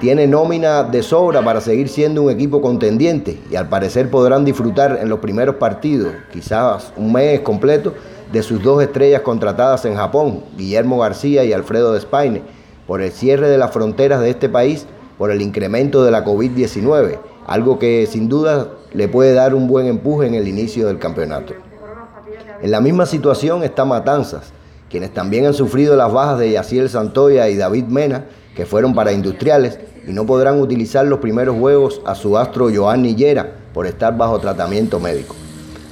tiene 0.00 0.26
nómina 0.26 0.82
de 0.82 1.02
sobra 1.02 1.42
para 1.42 1.60
seguir 1.60 1.88
siendo 1.88 2.22
un 2.22 2.30
equipo 2.30 2.60
contendiente 2.60 3.38
y 3.50 3.56
al 3.56 3.68
parecer 3.68 4.10
podrán 4.10 4.44
disfrutar 4.44 4.98
en 5.00 5.08
los 5.08 5.20
primeros 5.20 5.56
partidos, 5.56 6.12
quizás 6.32 6.92
un 6.96 7.12
mes 7.12 7.40
completo, 7.40 7.94
de 8.32 8.42
sus 8.42 8.62
dos 8.62 8.82
estrellas 8.82 9.22
contratadas 9.22 9.84
en 9.84 9.94
Japón, 9.94 10.42
Guillermo 10.56 10.98
García 10.98 11.44
y 11.44 11.52
Alfredo 11.52 11.92
Despaine, 11.92 12.42
por 12.86 13.00
el 13.00 13.12
cierre 13.12 13.48
de 13.48 13.58
las 13.58 13.70
fronteras 13.70 14.20
de 14.20 14.30
este 14.30 14.48
país, 14.48 14.86
por 15.18 15.30
el 15.30 15.40
incremento 15.40 16.04
de 16.04 16.10
la 16.10 16.24
COVID-19, 16.24 17.18
algo 17.46 17.78
que 17.78 18.06
sin 18.10 18.28
duda 18.28 18.68
le 18.92 19.08
puede 19.08 19.34
dar 19.34 19.54
un 19.54 19.68
buen 19.68 19.86
empuje 19.86 20.26
en 20.26 20.34
el 20.34 20.48
inicio 20.48 20.86
del 20.86 20.98
campeonato. 20.98 21.54
En 22.60 22.70
la 22.70 22.80
misma 22.80 23.06
situación 23.06 23.62
está 23.62 23.84
Matanzas, 23.84 24.52
quienes 24.90 25.12
también 25.12 25.46
han 25.46 25.54
sufrido 25.54 25.96
las 25.96 26.12
bajas 26.12 26.38
de 26.38 26.50
Yaciel 26.50 26.88
Santoya 26.88 27.48
y 27.48 27.56
David 27.56 27.84
Mena, 27.84 28.24
que 28.54 28.66
fueron 28.66 28.94
para 28.94 29.12
industriales 29.12 29.78
y 30.06 30.12
no 30.12 30.26
podrán 30.26 30.60
utilizar 30.60 31.04
los 31.06 31.18
primeros 31.18 31.56
juegos 31.58 32.00
a 32.04 32.14
su 32.14 32.38
astro 32.38 32.68
Joan 32.74 33.04
Llera 33.04 33.52
por 33.72 33.86
estar 33.86 34.16
bajo 34.16 34.38
tratamiento 34.38 35.00
médico. 35.00 35.34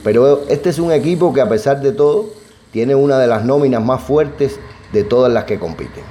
Pero 0.05 0.43
este 0.49 0.71
es 0.71 0.79
un 0.79 0.93
equipo 0.93 1.33
que 1.33 1.41
a 1.41 1.49
pesar 1.49 1.81
de 1.81 1.93
todo 1.93 2.27
tiene 2.71 2.95
una 2.95 3.19
de 3.19 3.27
las 3.27 3.45
nóminas 3.45 3.85
más 3.85 4.03
fuertes 4.03 4.59
de 4.93 5.05
todas 5.05 5.33
las 5.33 5.45
que 5.45 5.59
compiten. 5.59 6.05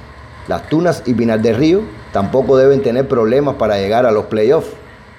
Las 0.48 0.68
Tunas 0.68 1.02
y 1.06 1.14
Pinar 1.14 1.40
de 1.40 1.52
Río 1.52 1.82
tampoco 2.12 2.56
deben 2.56 2.82
tener 2.82 3.06
problemas 3.06 3.56
para 3.56 3.78
llegar 3.78 4.06
a 4.06 4.10
los 4.10 4.26
playoffs. 4.26 4.70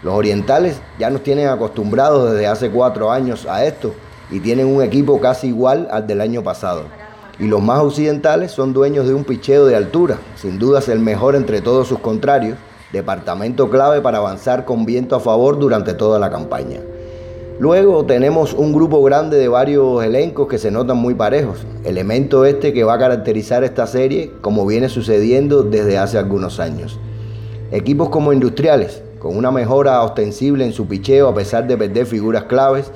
Los 0.03 0.13
orientales 0.13 0.81
ya 0.99 1.09
nos 1.09 1.23
tienen 1.23 1.47
acostumbrados 1.47 2.31
desde 2.31 2.47
hace 2.47 2.69
cuatro 2.69 3.11
años 3.11 3.45
a 3.45 3.65
esto 3.65 3.93
y 4.29 4.39
tienen 4.39 4.67
un 4.67 4.81
equipo 4.81 5.21
casi 5.21 5.47
igual 5.47 5.87
al 5.91 6.07
del 6.07 6.19
año 6.19 6.43
pasado 6.43 7.02
y 7.39 7.47
los 7.47 7.61
más 7.61 7.79
occidentales 7.79 8.51
son 8.51 8.73
dueños 8.73 9.07
de 9.07 9.13
un 9.13 9.23
picheo 9.23 9.65
de 9.65 9.75
altura, 9.75 10.19
sin 10.35 10.59
dudas 10.59 10.87
el 10.89 10.99
mejor 10.99 11.35
entre 11.35 11.61
todos 11.61 11.87
sus 11.87 11.99
contrarios, 11.99 12.57
departamento 12.91 13.69
clave 13.69 14.01
para 14.01 14.19
avanzar 14.19 14.65
con 14.65 14.85
viento 14.85 15.15
a 15.15 15.19
favor 15.19 15.57
durante 15.57 15.93
toda 15.93 16.19
la 16.19 16.29
campaña. 16.29 16.79
Luego 17.59 18.05
tenemos 18.05 18.53
un 18.53 18.73
grupo 18.73 19.01
grande 19.03 19.37
de 19.37 19.47
varios 19.47 20.03
elencos 20.03 20.47
que 20.47 20.57
se 20.57 20.71
notan 20.71 20.97
muy 20.97 21.13
parejos, 21.13 21.65
elemento 21.83 22.45
este 22.45 22.73
que 22.73 22.83
va 22.83 22.95
a 22.95 22.99
caracterizar 22.99 23.63
esta 23.63 23.87
serie 23.87 24.31
como 24.41 24.65
viene 24.65 24.89
sucediendo 24.89 25.63
desde 25.63 25.97
hace 25.97 26.17
algunos 26.17 26.59
años. 26.59 26.99
Equipos 27.71 28.09
como 28.09 28.33
industriales, 28.33 29.01
con 29.19 29.37
una 29.37 29.51
mejora 29.51 30.01
ostensible 30.03 30.65
en 30.65 30.73
su 30.73 30.87
picheo 30.87 31.27
a 31.27 31.33
pesar 31.33 31.65
de 31.65 31.77
perder 31.77 32.05
figuras 32.05 32.43
claves, 32.43 32.91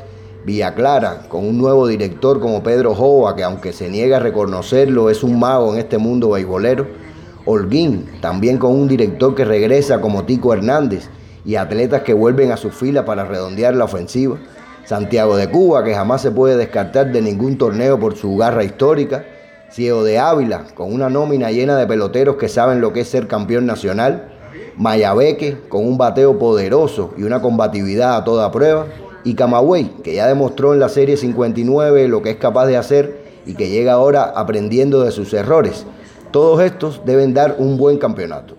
Villa 0.45 0.73
Clara, 0.73 1.23
con 1.27 1.45
un 1.45 1.57
nuevo 1.57 1.87
director 1.87 2.39
como 2.39 2.63
Pedro 2.63 2.95
Joa, 2.95 3.35
que 3.35 3.43
aunque 3.43 3.73
se 3.73 3.89
niega 3.89 4.17
a 4.17 4.19
reconocerlo, 4.21 5.09
es 5.09 5.23
un 5.23 5.39
mago 5.39 5.73
en 5.73 5.79
este 5.79 5.97
mundo 5.97 6.29
beisbolero. 6.29 6.87
Holguín, 7.45 8.09
también 8.21 8.57
con 8.57 8.71
un 8.71 8.87
director 8.87 9.35
que 9.35 9.45
regresa 9.45 10.01
como 10.01 10.25
Tico 10.25 10.53
Hernández 10.53 11.09
y 11.45 11.55
atletas 11.55 12.03
que 12.03 12.13
vuelven 12.13 12.51
a 12.51 12.57
su 12.57 12.71
fila 12.71 13.05
para 13.05 13.25
redondear 13.25 13.75
la 13.75 13.85
ofensiva. 13.85 14.37
Santiago 14.85 15.35
de 15.35 15.49
Cuba, 15.49 15.83
que 15.83 15.93
jamás 15.93 16.21
se 16.21 16.31
puede 16.31 16.55
descartar 16.55 17.11
de 17.11 17.21
ningún 17.21 17.57
torneo 17.57 17.99
por 17.99 18.15
su 18.15 18.37
garra 18.37 18.63
histórica. 18.63 19.25
Ciego 19.69 20.03
de 20.03 20.17
Ávila, 20.17 20.65
con 20.75 20.93
una 20.93 21.09
nómina 21.09 21.51
llena 21.51 21.75
de 21.77 21.87
peloteros 21.87 22.37
que 22.37 22.47
saben 22.47 22.79
lo 22.79 22.93
que 22.93 23.01
es 23.01 23.09
ser 23.09 23.27
campeón 23.27 23.65
nacional, 23.65 24.29
Mayabeque, 24.77 25.57
con 25.67 25.85
un 25.85 25.97
bateo 25.97 26.39
poderoso 26.39 27.13
y 27.17 27.23
una 27.23 27.41
combatividad 27.41 28.15
a 28.15 28.23
toda 28.23 28.51
prueba, 28.51 28.85
y 29.23 29.35
Camagüey, 29.35 29.85
que 30.03 30.15
ya 30.15 30.27
demostró 30.27 30.73
en 30.73 30.79
la 30.79 30.89
Serie 30.89 31.17
59 31.17 32.07
lo 32.07 32.21
que 32.21 32.31
es 32.31 32.37
capaz 32.37 32.67
de 32.67 32.77
hacer 32.77 33.27
y 33.45 33.55
que 33.55 33.69
llega 33.69 33.93
ahora 33.93 34.23
aprendiendo 34.35 35.03
de 35.03 35.11
sus 35.11 35.33
errores. 35.33 35.85
Todos 36.31 36.61
estos 36.61 37.01
deben 37.05 37.33
dar 37.33 37.55
un 37.59 37.77
buen 37.77 37.97
campeonato. 37.97 38.55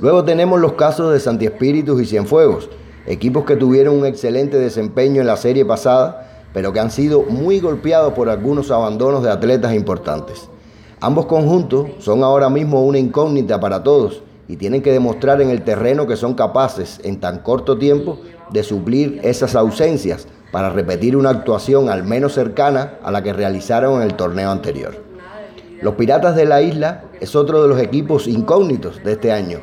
Luego 0.00 0.24
tenemos 0.24 0.60
los 0.60 0.74
casos 0.74 1.12
de 1.12 1.20
Santi 1.20 1.46
Espíritus 1.46 2.00
y 2.00 2.06
Cienfuegos, 2.06 2.70
equipos 3.06 3.44
que 3.44 3.56
tuvieron 3.56 3.98
un 3.98 4.06
excelente 4.06 4.58
desempeño 4.58 5.20
en 5.20 5.26
la 5.26 5.36
serie 5.36 5.64
pasada, 5.64 6.46
pero 6.54 6.72
que 6.72 6.80
han 6.80 6.90
sido 6.90 7.22
muy 7.22 7.60
golpeados 7.60 8.14
por 8.14 8.28
algunos 8.28 8.70
abandonos 8.70 9.22
de 9.22 9.30
atletas 9.30 9.74
importantes. 9.74 10.48
Ambos 11.00 11.26
conjuntos 11.26 11.88
son 11.98 12.22
ahora 12.22 12.48
mismo 12.48 12.84
una 12.84 12.98
incógnita 12.98 13.60
para 13.60 13.82
todos 13.82 14.22
y 14.48 14.56
tienen 14.56 14.82
que 14.82 14.92
demostrar 14.92 15.40
en 15.40 15.50
el 15.50 15.62
terreno 15.62 16.06
que 16.06 16.16
son 16.16 16.34
capaces 16.34 17.00
en 17.04 17.20
tan 17.20 17.38
corto 17.38 17.78
tiempo 17.78 18.18
de 18.52 18.62
suplir 18.62 19.20
esas 19.22 19.54
ausencias 19.54 20.26
para 20.52 20.70
repetir 20.70 21.16
una 21.16 21.30
actuación 21.30 21.88
al 21.88 22.04
menos 22.04 22.34
cercana 22.34 22.94
a 23.02 23.10
la 23.10 23.22
que 23.22 23.32
realizaron 23.32 24.02
en 24.02 24.08
el 24.08 24.14
torneo 24.14 24.50
anterior. 24.50 25.02
Los 25.80 25.94
Piratas 25.94 26.36
de 26.36 26.44
la 26.44 26.60
Isla 26.60 27.04
es 27.20 27.34
otro 27.34 27.62
de 27.62 27.68
los 27.68 27.80
equipos 27.80 28.26
incógnitos 28.26 29.02
de 29.02 29.12
este 29.12 29.32
año 29.32 29.60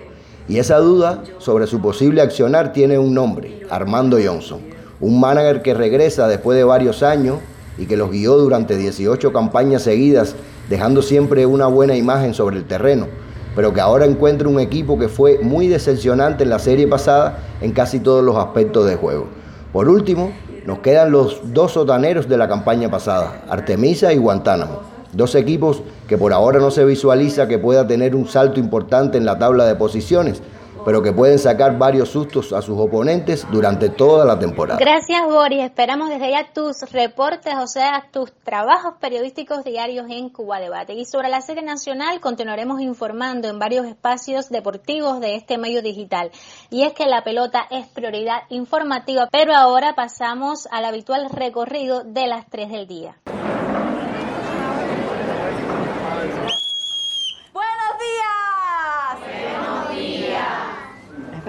y 0.48 0.60
esa 0.60 0.78
duda 0.78 1.24
sobre 1.40 1.68
su 1.68 1.82
posible 1.82 2.22
accionar 2.22 2.72
tiene 2.72 2.98
un 2.98 3.14
nombre, 3.14 3.62
Armando 3.70 4.18
Johnson, 4.24 4.62
un 5.00 5.20
manager 5.20 5.62
que 5.62 5.74
regresa 5.74 6.28
después 6.28 6.58
de 6.58 6.64
varios 6.64 7.04
años 7.04 7.38
y 7.78 7.86
que 7.86 7.98
los 7.98 8.10
guió 8.10 8.38
durante 8.38 8.78
18 8.78 9.32
campañas 9.32 9.84
seguidas, 9.84 10.36
dejando 10.70 11.02
siempre 11.02 11.46
una 11.46 11.68
buena 11.68 11.96
imagen 11.96 12.34
sobre 12.34 12.58
el 12.58 12.66
terreno, 12.66 13.08
pero 13.58 13.74
que 13.74 13.82
ahora 13.82 14.06
encuentra 14.06 14.48
un 14.48 14.60
equipo 14.60 15.00
que 15.00 15.08
fue 15.08 15.40
muy 15.42 15.68
decepcionante 15.68 16.44
en 16.44 16.52
la 16.52 16.60
serie 16.60 16.88
pasada 16.88 17.40
en 17.60 17.72
casi 17.72 18.00
todos 18.00 18.24
los 18.24 18.36
aspectos 18.36 18.86
de 18.86 18.98
juego. 18.98 19.30
Por 19.74 19.90
último, 19.90 20.32
nos 20.68 20.78
quedan 20.78 21.12
los 21.12 21.42
dos 21.44 21.72
sotaneros 21.72 22.30
de 22.30 22.38
la 22.38 22.48
campaña 22.48 22.92
pasada, 22.92 23.46
Artemisa 23.50 24.14
y 24.14 24.18
Guantánamo. 24.18 24.82
Dos 25.12 25.34
equipos 25.34 25.82
que 26.08 26.20
por 26.20 26.34
ahora 26.34 26.60
no 26.60 26.70
se 26.70 26.86
visualiza 26.86 27.48
que 27.48 27.58
pueda 27.58 27.88
tener 27.88 28.16
un 28.16 28.28
salto 28.28 28.60
importante 28.60 29.18
en 29.18 29.26
la 29.26 29.40
tabla 29.40 29.66
de 29.66 29.74
posiciones, 29.74 30.44
pero 30.88 31.04
que 31.04 31.12
pueden 31.12 31.38
sacar 31.38 31.78
varios 31.78 32.08
sustos 32.08 32.54
a 32.54 32.62
sus 32.62 32.80
oponentes 32.80 33.46
durante 33.52 33.90
toda 33.90 34.24
la 34.24 34.40
temporada. 34.40 34.80
Gracias 34.80 35.22
Boris, 35.26 35.66
esperamos 35.66 36.08
desde 36.08 36.32
ya 36.32 36.54
tus 36.54 36.90
reportes, 36.94 37.56
o 37.58 37.68
sea, 37.68 38.08
tus 38.10 38.32
trabajos 38.32 38.94
periodísticos 39.02 39.66
diarios 39.66 40.06
en 40.10 40.30
Cuba 40.30 40.62
Debate. 40.62 40.94
Y 40.94 41.04
sobre 41.04 41.28
la 41.28 41.42
serie 41.42 41.62
nacional 41.62 42.22
continuaremos 42.22 42.80
informando 42.80 43.50
en 43.50 43.60
varios 43.60 43.86
espacios 43.86 44.48
deportivos 44.48 45.20
de 45.20 45.36
este 45.36 45.58
medio 45.58 45.82
digital. 45.82 46.32
Y 46.70 46.84
es 46.84 46.94
que 46.94 47.06
la 47.06 47.22
pelota 47.22 47.68
es 47.70 47.86
prioridad 47.88 48.44
informativa, 48.48 49.28
pero 49.30 49.54
ahora 49.54 49.94
pasamos 49.94 50.70
al 50.72 50.86
habitual 50.86 51.30
recorrido 51.30 52.06
de 52.06 52.28
las 52.28 52.50
3 52.50 52.70
del 52.70 52.88
día. 52.88 53.18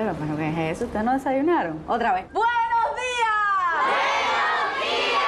Pero, 0.09 0.21
¿pero 0.21 0.37
qué 0.39 0.49
es 0.49 0.77
eso? 0.77 0.87
¿Ustedes 0.87 1.05
no 1.05 1.13
desayunaron? 1.13 1.85
Otra 1.87 2.15
vez. 2.15 2.25
¡Buenos 2.33 2.97
días! 2.97 3.29
¡Buenos 3.85 4.81
días! 4.81 5.23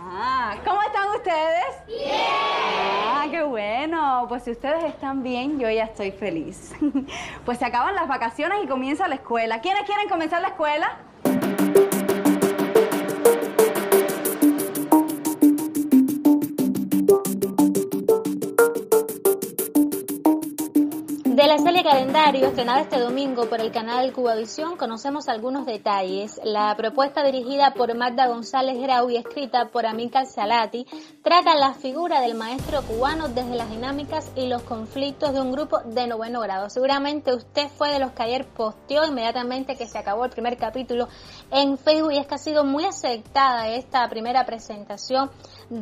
Ah, 0.00 0.54
¿cómo 0.64 0.80
están 0.80 1.10
ustedes? 1.10 1.86
¡Bien! 1.86 2.08
Ah, 2.08 3.26
qué 3.30 3.42
bueno. 3.42 4.24
Pues 4.26 4.44
si 4.44 4.52
ustedes 4.52 4.84
están 4.84 5.22
bien, 5.22 5.60
yo 5.60 5.68
ya 5.68 5.84
estoy 5.84 6.12
feliz. 6.12 6.72
pues 7.44 7.58
se 7.58 7.66
acaban 7.66 7.94
las 7.94 8.08
vacaciones 8.08 8.64
y 8.64 8.66
comienza 8.66 9.06
la 9.06 9.16
escuela. 9.16 9.60
¿Quiénes 9.60 9.82
quieren 9.82 10.08
comenzar 10.08 10.40
la 10.40 10.48
escuela? 10.48 10.96
Serie 21.74 21.90
Calendario, 21.90 22.46
estrenada 22.46 22.82
este 22.82 23.00
domingo 23.00 23.48
por 23.48 23.60
el 23.60 23.72
canal 23.72 24.12
Cubavisión, 24.12 24.76
conocemos 24.76 25.28
algunos 25.28 25.66
detalles. 25.66 26.40
La 26.44 26.72
propuesta 26.76 27.24
dirigida 27.24 27.74
por 27.74 27.92
Magda 27.96 28.28
González 28.28 28.80
Grau 28.80 29.10
y 29.10 29.16
escrita 29.16 29.70
por 29.72 29.84
Amílcar 29.84 30.26
Salati 30.26 30.86
trata 31.24 31.56
la 31.56 31.74
figura 31.74 32.20
del 32.20 32.36
maestro 32.36 32.80
cubano 32.82 33.26
desde 33.26 33.56
las 33.56 33.68
dinámicas 33.70 34.30
y 34.36 34.46
los 34.46 34.62
conflictos 34.62 35.32
de 35.32 35.40
un 35.40 35.50
grupo 35.50 35.80
de 35.80 36.06
noveno 36.06 36.42
grado. 36.42 36.70
Seguramente 36.70 37.34
usted 37.34 37.66
fue 37.76 37.90
de 37.90 37.98
los 37.98 38.12
que 38.12 38.22
ayer 38.22 38.46
posteó 38.46 39.04
inmediatamente 39.04 39.74
que 39.74 39.88
se 39.88 39.98
acabó 39.98 40.26
el 40.26 40.30
primer 40.30 40.56
capítulo 40.56 41.08
en 41.50 41.76
Facebook 41.76 42.12
y 42.12 42.18
es 42.18 42.28
que 42.28 42.36
ha 42.36 42.38
sido 42.38 42.62
muy 42.62 42.84
aceptada 42.84 43.66
esta 43.66 44.08
primera 44.08 44.46
presentación 44.46 45.28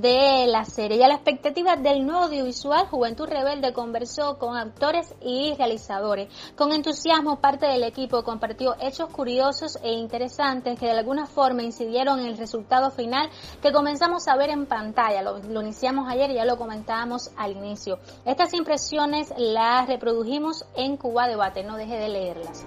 de 0.00 0.46
la 0.46 0.64
serie. 0.64 0.96
Y 0.96 1.02
a 1.02 1.08
la 1.08 1.14
expectativa 1.14 1.76
del 1.76 2.06
nuevo 2.06 2.24
audiovisual, 2.24 2.86
Juventud 2.86 3.26
Rebelde 3.26 3.72
conversó 3.72 4.38
con 4.38 4.56
actores 4.56 5.14
y 5.20 5.54
realizadores. 5.54 6.28
Con 6.56 6.72
entusiasmo, 6.72 7.40
parte 7.40 7.66
del 7.66 7.84
equipo 7.84 8.22
compartió 8.22 8.74
hechos 8.80 9.10
curiosos 9.10 9.78
e 9.82 9.92
interesantes 9.92 10.78
que 10.78 10.86
de 10.86 10.92
alguna 10.92 11.26
forma 11.26 11.62
incidieron 11.62 12.20
en 12.20 12.26
el 12.26 12.38
resultado 12.38 12.90
final 12.90 13.28
que 13.60 13.72
comenzamos 13.72 14.28
a 14.28 14.36
ver 14.36 14.50
en 14.50 14.66
pantalla. 14.66 15.22
Lo, 15.22 15.38
lo 15.38 15.60
iniciamos 15.60 16.08
ayer 16.08 16.30
y 16.30 16.34
ya 16.34 16.46
lo 16.46 16.56
comentábamos 16.56 17.30
al 17.36 17.52
inicio. 17.52 17.98
Estas 18.24 18.54
impresiones 18.54 19.32
las 19.36 19.86
reprodujimos 19.86 20.64
en 20.74 20.96
Cuba 20.96 21.28
Debate, 21.28 21.64
no 21.64 21.76
deje 21.76 21.98
de 21.98 22.08
leerlas. 22.08 22.66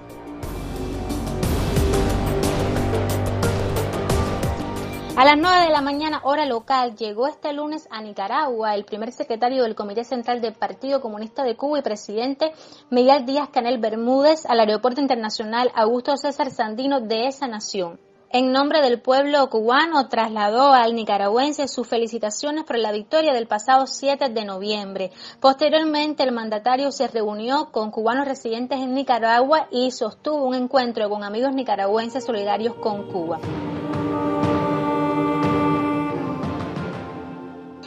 A 5.17 5.23
las 5.23 5.37
9 5.37 5.63
de 5.63 5.69
la 5.69 5.79
mañana, 5.79 6.19
hora 6.25 6.45
local, 6.45 6.97
llegó 6.97 7.27
este 7.27 7.53
lunes 7.53 7.87
a 7.89 8.01
Nicaragua 8.01 8.75
el 8.75 8.83
primer 8.83 9.13
secretario 9.13 9.63
del 9.63 9.73
Comité 9.73 10.03
Central 10.03 10.41
del 10.41 10.55
Partido 10.55 10.99
Comunista 10.99 11.45
de 11.45 11.55
Cuba 11.55 11.79
y 11.79 11.83
presidente 11.83 12.51
Miguel 12.89 13.25
Díaz 13.25 13.47
Canel 13.47 13.77
Bermúdez 13.77 14.45
al 14.45 14.59
Aeropuerto 14.59 14.99
Internacional 14.99 15.71
Augusto 15.73 16.17
César 16.17 16.51
Sandino 16.51 16.99
de 16.99 17.27
esa 17.27 17.47
nación. 17.47 17.97
En 18.29 18.51
nombre 18.51 18.81
del 18.81 18.99
pueblo 18.99 19.49
cubano, 19.49 20.09
trasladó 20.09 20.73
al 20.73 20.93
nicaragüense 20.93 21.69
sus 21.69 21.87
felicitaciones 21.87 22.65
por 22.65 22.77
la 22.77 22.91
victoria 22.91 23.31
del 23.31 23.47
pasado 23.47 23.87
7 23.87 24.27
de 24.27 24.43
noviembre. 24.43 25.11
Posteriormente, 25.39 26.23
el 26.23 26.33
mandatario 26.33 26.91
se 26.91 27.07
reunió 27.07 27.71
con 27.71 27.89
cubanos 27.89 28.27
residentes 28.27 28.79
en 28.81 28.93
Nicaragua 28.93 29.69
y 29.71 29.91
sostuvo 29.91 30.43
un 30.43 30.55
encuentro 30.55 31.09
con 31.09 31.23
amigos 31.23 31.53
nicaragüenses 31.53 32.25
solidarios 32.25 32.75
con 32.75 33.09
Cuba. 33.09 33.39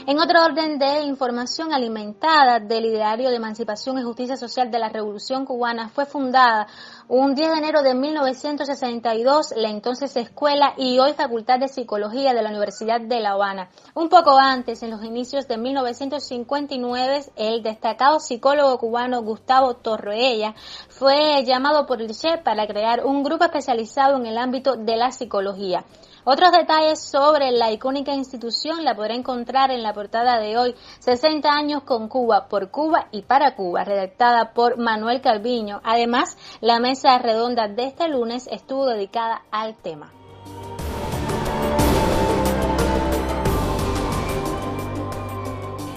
En 0.08 0.18
otro 0.18 0.42
orden 0.42 0.78
de 0.78 1.02
información 1.02 1.74
alimentada 1.74 2.60
del 2.60 2.86
ideario 2.86 3.28
de 3.28 3.36
emancipación 3.36 3.98
y 3.98 4.02
justicia 4.02 4.38
social 4.38 4.70
de 4.70 4.78
la 4.78 4.88
Revolución 4.88 5.44
Cubana, 5.44 5.90
fue 5.90 6.06
fundada 6.06 6.66
un 7.08 7.34
10 7.34 7.52
de 7.52 7.56
enero 7.56 7.82
de 7.82 7.94
1962 7.94 9.54
la 9.56 9.70
entonces 9.70 10.14
Escuela 10.16 10.74
y 10.76 10.98
hoy 10.98 11.14
Facultad 11.14 11.58
de 11.58 11.68
Psicología 11.68 12.34
de 12.34 12.42
la 12.42 12.50
Universidad 12.50 13.00
de 13.00 13.20
La 13.20 13.30
Habana. 13.30 13.70
Un 13.94 14.10
poco 14.10 14.38
antes, 14.38 14.82
en 14.82 14.90
los 14.90 15.02
inicios 15.02 15.48
de 15.48 15.56
1959, 15.56 17.24
el 17.36 17.62
destacado 17.62 18.20
psicólogo 18.20 18.76
cubano 18.78 19.22
Gustavo 19.22 19.76
Torroella 19.76 20.54
fue 20.90 21.42
llamado 21.44 21.86
por 21.86 22.02
el 22.02 22.14
Che 22.14 22.38
para 22.44 22.66
crear 22.66 23.06
un 23.06 23.22
grupo 23.22 23.44
especializado 23.44 24.16
en 24.18 24.26
el 24.26 24.36
ámbito 24.36 24.76
de 24.76 24.96
la 24.96 25.10
psicología. 25.10 25.84
Otros 26.30 26.52
detalles 26.52 27.00
sobre 27.00 27.52
la 27.52 27.72
icónica 27.72 28.12
institución 28.12 28.84
la 28.84 28.94
podrá 28.94 29.14
encontrar 29.14 29.70
en 29.70 29.82
la 29.82 29.94
portada 29.94 30.38
de 30.38 30.58
hoy, 30.58 30.74
60 30.98 31.48
años 31.48 31.84
con 31.84 32.08
Cuba, 32.08 32.48
por 32.48 32.70
Cuba 32.70 33.08
y 33.12 33.22
para 33.22 33.54
Cuba, 33.54 33.82
redactada 33.82 34.52
por 34.52 34.76
Manuel 34.76 35.22
Calviño. 35.22 35.80
Además, 35.84 36.36
la 36.60 36.80
mesa 36.80 36.97
redonda 37.18 37.68
de 37.68 37.84
este 37.84 38.08
lunes 38.08 38.48
estuvo 38.50 38.86
dedicada 38.86 39.42
al 39.50 39.76
tema. 39.76 40.12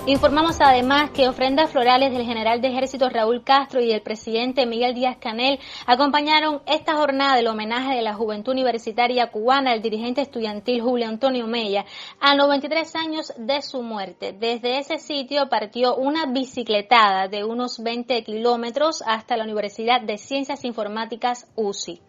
Informamos 0.07 0.57
además 0.59 1.11
que 1.11 1.29
ofrendas 1.29 1.69
florales 1.69 2.11
del 2.11 2.25
general 2.25 2.59
de 2.59 2.69
ejército 2.69 3.07
Raúl 3.07 3.43
Castro 3.43 3.79
y 3.81 3.87
del 3.87 4.01
presidente 4.01 4.65
Miguel 4.65 4.95
Díaz 4.95 5.17
Canel 5.17 5.59
acompañaron 5.85 6.63
esta 6.65 6.95
jornada 6.95 7.35
del 7.35 7.45
homenaje 7.45 7.95
de 7.95 8.01
la 8.01 8.15
juventud 8.15 8.53
universitaria 8.53 9.29
cubana 9.29 9.73
al 9.73 9.83
dirigente 9.83 10.21
estudiantil 10.21 10.81
Julio 10.81 11.07
Antonio 11.07 11.45
Mella 11.45 11.85
a 12.19 12.33
93 12.33 12.95
años 12.95 13.31
de 13.37 13.61
su 13.61 13.83
muerte. 13.83 14.33
Desde 14.33 14.79
ese 14.79 14.97
sitio 14.97 15.49
partió 15.49 15.95
una 15.95 16.25
bicicletada 16.25 17.27
de 17.27 17.43
unos 17.43 17.77
20 17.83 18.23
kilómetros 18.23 19.03
hasta 19.05 19.37
la 19.37 19.43
Universidad 19.43 20.01
de 20.01 20.17
Ciencias 20.17 20.65
Informáticas 20.65 21.47
UCI. 21.55 22.01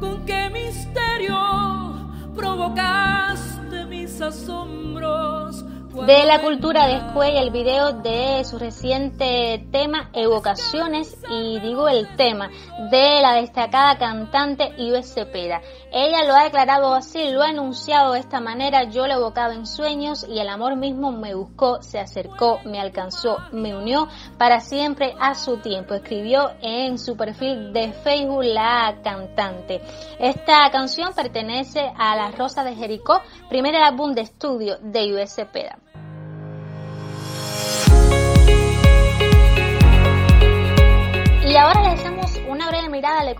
¿Con 0.00 0.26
qué 0.26 0.50
misterio 0.50 1.38
provocaste 2.34 3.84
mis 3.84 4.20
asombros? 4.20 5.64
De 5.94 6.26
la 6.26 6.42
cultura 6.42 6.88
de 6.88 6.96
Escuella, 6.96 7.40
el 7.40 7.50
video 7.50 7.92
de 7.92 8.42
su 8.44 8.58
reciente 8.58 9.64
tema 9.70 10.10
Evocaciones 10.12 11.16
y 11.30 11.60
digo 11.60 11.88
el 11.88 12.16
tema 12.16 12.50
de 12.90 13.22
la 13.22 13.34
destacada 13.34 13.96
cantante 13.96 14.74
Ives 14.76 15.14
Cepeda. 15.14 15.62
Ella 15.92 16.24
lo 16.24 16.34
ha 16.34 16.42
declarado 16.42 16.92
así, 16.94 17.30
lo 17.30 17.42
ha 17.42 17.50
anunciado 17.50 18.12
de 18.12 18.18
esta 18.18 18.40
manera, 18.40 18.90
yo 18.90 19.06
lo 19.06 19.14
evocaba 19.14 19.54
en 19.54 19.66
sueños 19.66 20.26
y 20.28 20.40
el 20.40 20.48
amor 20.48 20.74
mismo 20.74 21.12
me 21.12 21.32
buscó, 21.36 21.80
se 21.80 22.00
acercó, 22.00 22.58
me 22.64 22.80
alcanzó, 22.80 23.38
me 23.52 23.76
unió 23.76 24.08
para 24.36 24.58
siempre 24.58 25.14
a 25.20 25.36
su 25.36 25.58
tiempo. 25.58 25.94
Escribió 25.94 26.50
en 26.60 26.98
su 26.98 27.16
perfil 27.16 27.72
de 27.72 27.92
Facebook 27.92 28.42
la 28.42 28.98
cantante. 29.04 29.80
Esta 30.18 30.68
canción 30.72 31.14
pertenece 31.14 31.80
a 31.96 32.16
La 32.16 32.32
Rosa 32.32 32.64
de 32.64 32.74
Jericó, 32.74 33.22
primer 33.48 33.76
álbum 33.76 34.12
de 34.12 34.22
estudio 34.22 34.76
de 34.82 35.04
Ives 35.04 35.36
Cepeda. 35.36 35.83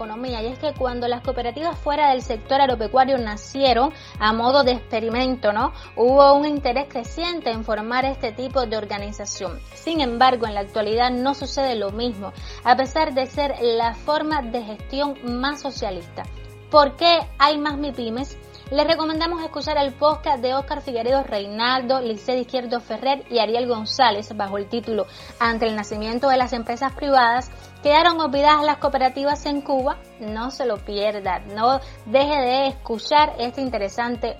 Y 0.06 0.46
es 0.46 0.58
que 0.58 0.74
cuando 0.74 1.08
las 1.08 1.22
cooperativas 1.22 1.78
fuera 1.78 2.10
del 2.10 2.22
sector 2.22 2.60
agropecuario 2.60 3.16
nacieron 3.18 3.92
a 4.18 4.32
modo 4.32 4.62
de 4.62 4.72
experimento, 4.72 5.52
¿no? 5.52 5.72
Hubo 5.96 6.34
un 6.34 6.46
interés 6.46 6.86
creciente 6.88 7.50
en 7.50 7.64
formar 7.64 8.04
este 8.04 8.32
tipo 8.32 8.66
de 8.66 8.76
organización. 8.76 9.58
Sin 9.74 10.00
embargo, 10.00 10.46
en 10.46 10.54
la 10.54 10.60
actualidad 10.60 11.10
no 11.10 11.34
sucede 11.34 11.74
lo 11.74 11.90
mismo, 11.90 12.32
a 12.64 12.76
pesar 12.76 13.14
de 13.14 13.26
ser 13.26 13.54
la 13.60 13.94
forma 13.94 14.42
de 14.42 14.62
gestión 14.62 15.16
más 15.40 15.62
socialista. 15.62 16.24
¿Por 16.70 16.96
qué 16.96 17.20
hay 17.38 17.56
más 17.56 17.78
MIPIMES? 17.78 18.36
Les 18.70 18.86
recomendamos 18.86 19.42
escuchar 19.42 19.76
el 19.76 19.92
podcast 19.92 20.42
de 20.42 20.54
Oscar 20.54 20.80
Figueredo 20.80 21.22
Reinaldo, 21.22 22.00
Liceo 22.00 22.36
Izquierdo 22.36 22.80
Ferrer 22.80 23.22
y 23.30 23.38
Ariel 23.38 23.68
González 23.68 24.34
bajo 24.34 24.56
el 24.56 24.66
título 24.66 25.06
Ante 25.38 25.66
el 25.66 25.76
nacimiento 25.76 26.28
de 26.28 26.38
las 26.38 26.54
empresas 26.54 26.92
privadas, 26.94 27.50
quedaron 27.84 28.18
olvidadas 28.18 28.64
las 28.64 28.78
cooperativas 28.78 29.44
en 29.44 29.60
Cuba. 29.60 29.98
No 30.20 30.50
se 30.50 30.66
lo 30.66 30.76
pierda, 30.78 31.40
no 31.40 31.80
deje 32.06 32.40
de 32.40 32.66
escuchar 32.68 33.34
este 33.38 33.60
interesante 33.60 34.36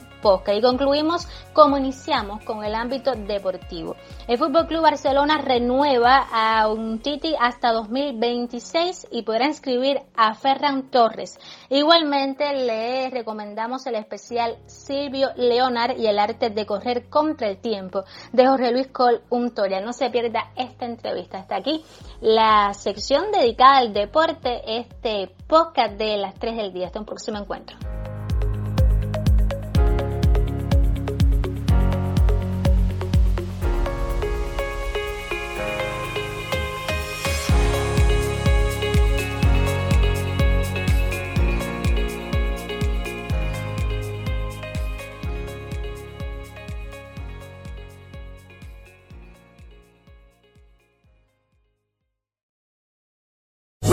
y 0.57 0.63
concluimos 0.63 1.29
como 1.53 1.77
iniciamos 1.77 2.43
con 2.45 2.65
el 2.65 2.75
ámbito 2.75 3.13
deportivo. 3.13 3.95
El 4.27 4.39
Fútbol 4.39 4.67
Club 4.67 4.81
Barcelona 4.81 5.37
renueva 5.37 6.27
a 6.33 6.67
un 6.69 7.01
Titi 7.01 7.35
hasta 7.39 7.73
2026 7.73 9.09
y 9.11 9.23
podrá 9.23 9.47
inscribir 9.47 10.01
a 10.17 10.35
Ferran 10.35 10.91
Torres. 10.91 11.39
Igualmente 11.69 12.55
le 12.55 13.11
recomendamos 13.11 13.87
el 13.87 13.97
especial 13.97 14.57
Silvio 14.65 15.29
Leonard 15.37 15.99
y 15.99 16.07
el 16.07 16.19
arte 16.19 16.49
de 16.49 16.65
correr 16.65 17.11
contra 17.11 17.49
el 17.49 17.59
tiempo 17.59 18.05
de 18.33 18.47
Jorge 18.47 18.73
Luis 18.73 18.89
Col 18.89 19.21
Untoria. 19.29 19.83
No 19.83 19.93
se 19.93 20.09
pierda 20.09 20.53
esta 20.57 20.87
entrevista. 20.87 21.41
Hasta 21.41 21.57
aquí 21.57 21.85
la 22.23 22.73
sección 22.73 23.31
dedicada 23.31 23.77
al 23.77 23.93
deporte, 23.93 24.63
este 24.79 25.35
podcast 25.65 25.95
de 25.97 26.17
las 26.19 26.35
3 26.35 26.57
del 26.57 26.73
día. 26.73 26.87
Hasta 26.87 26.99
un 26.99 27.07
próximo 27.07 27.39
encuentro. 27.39 27.77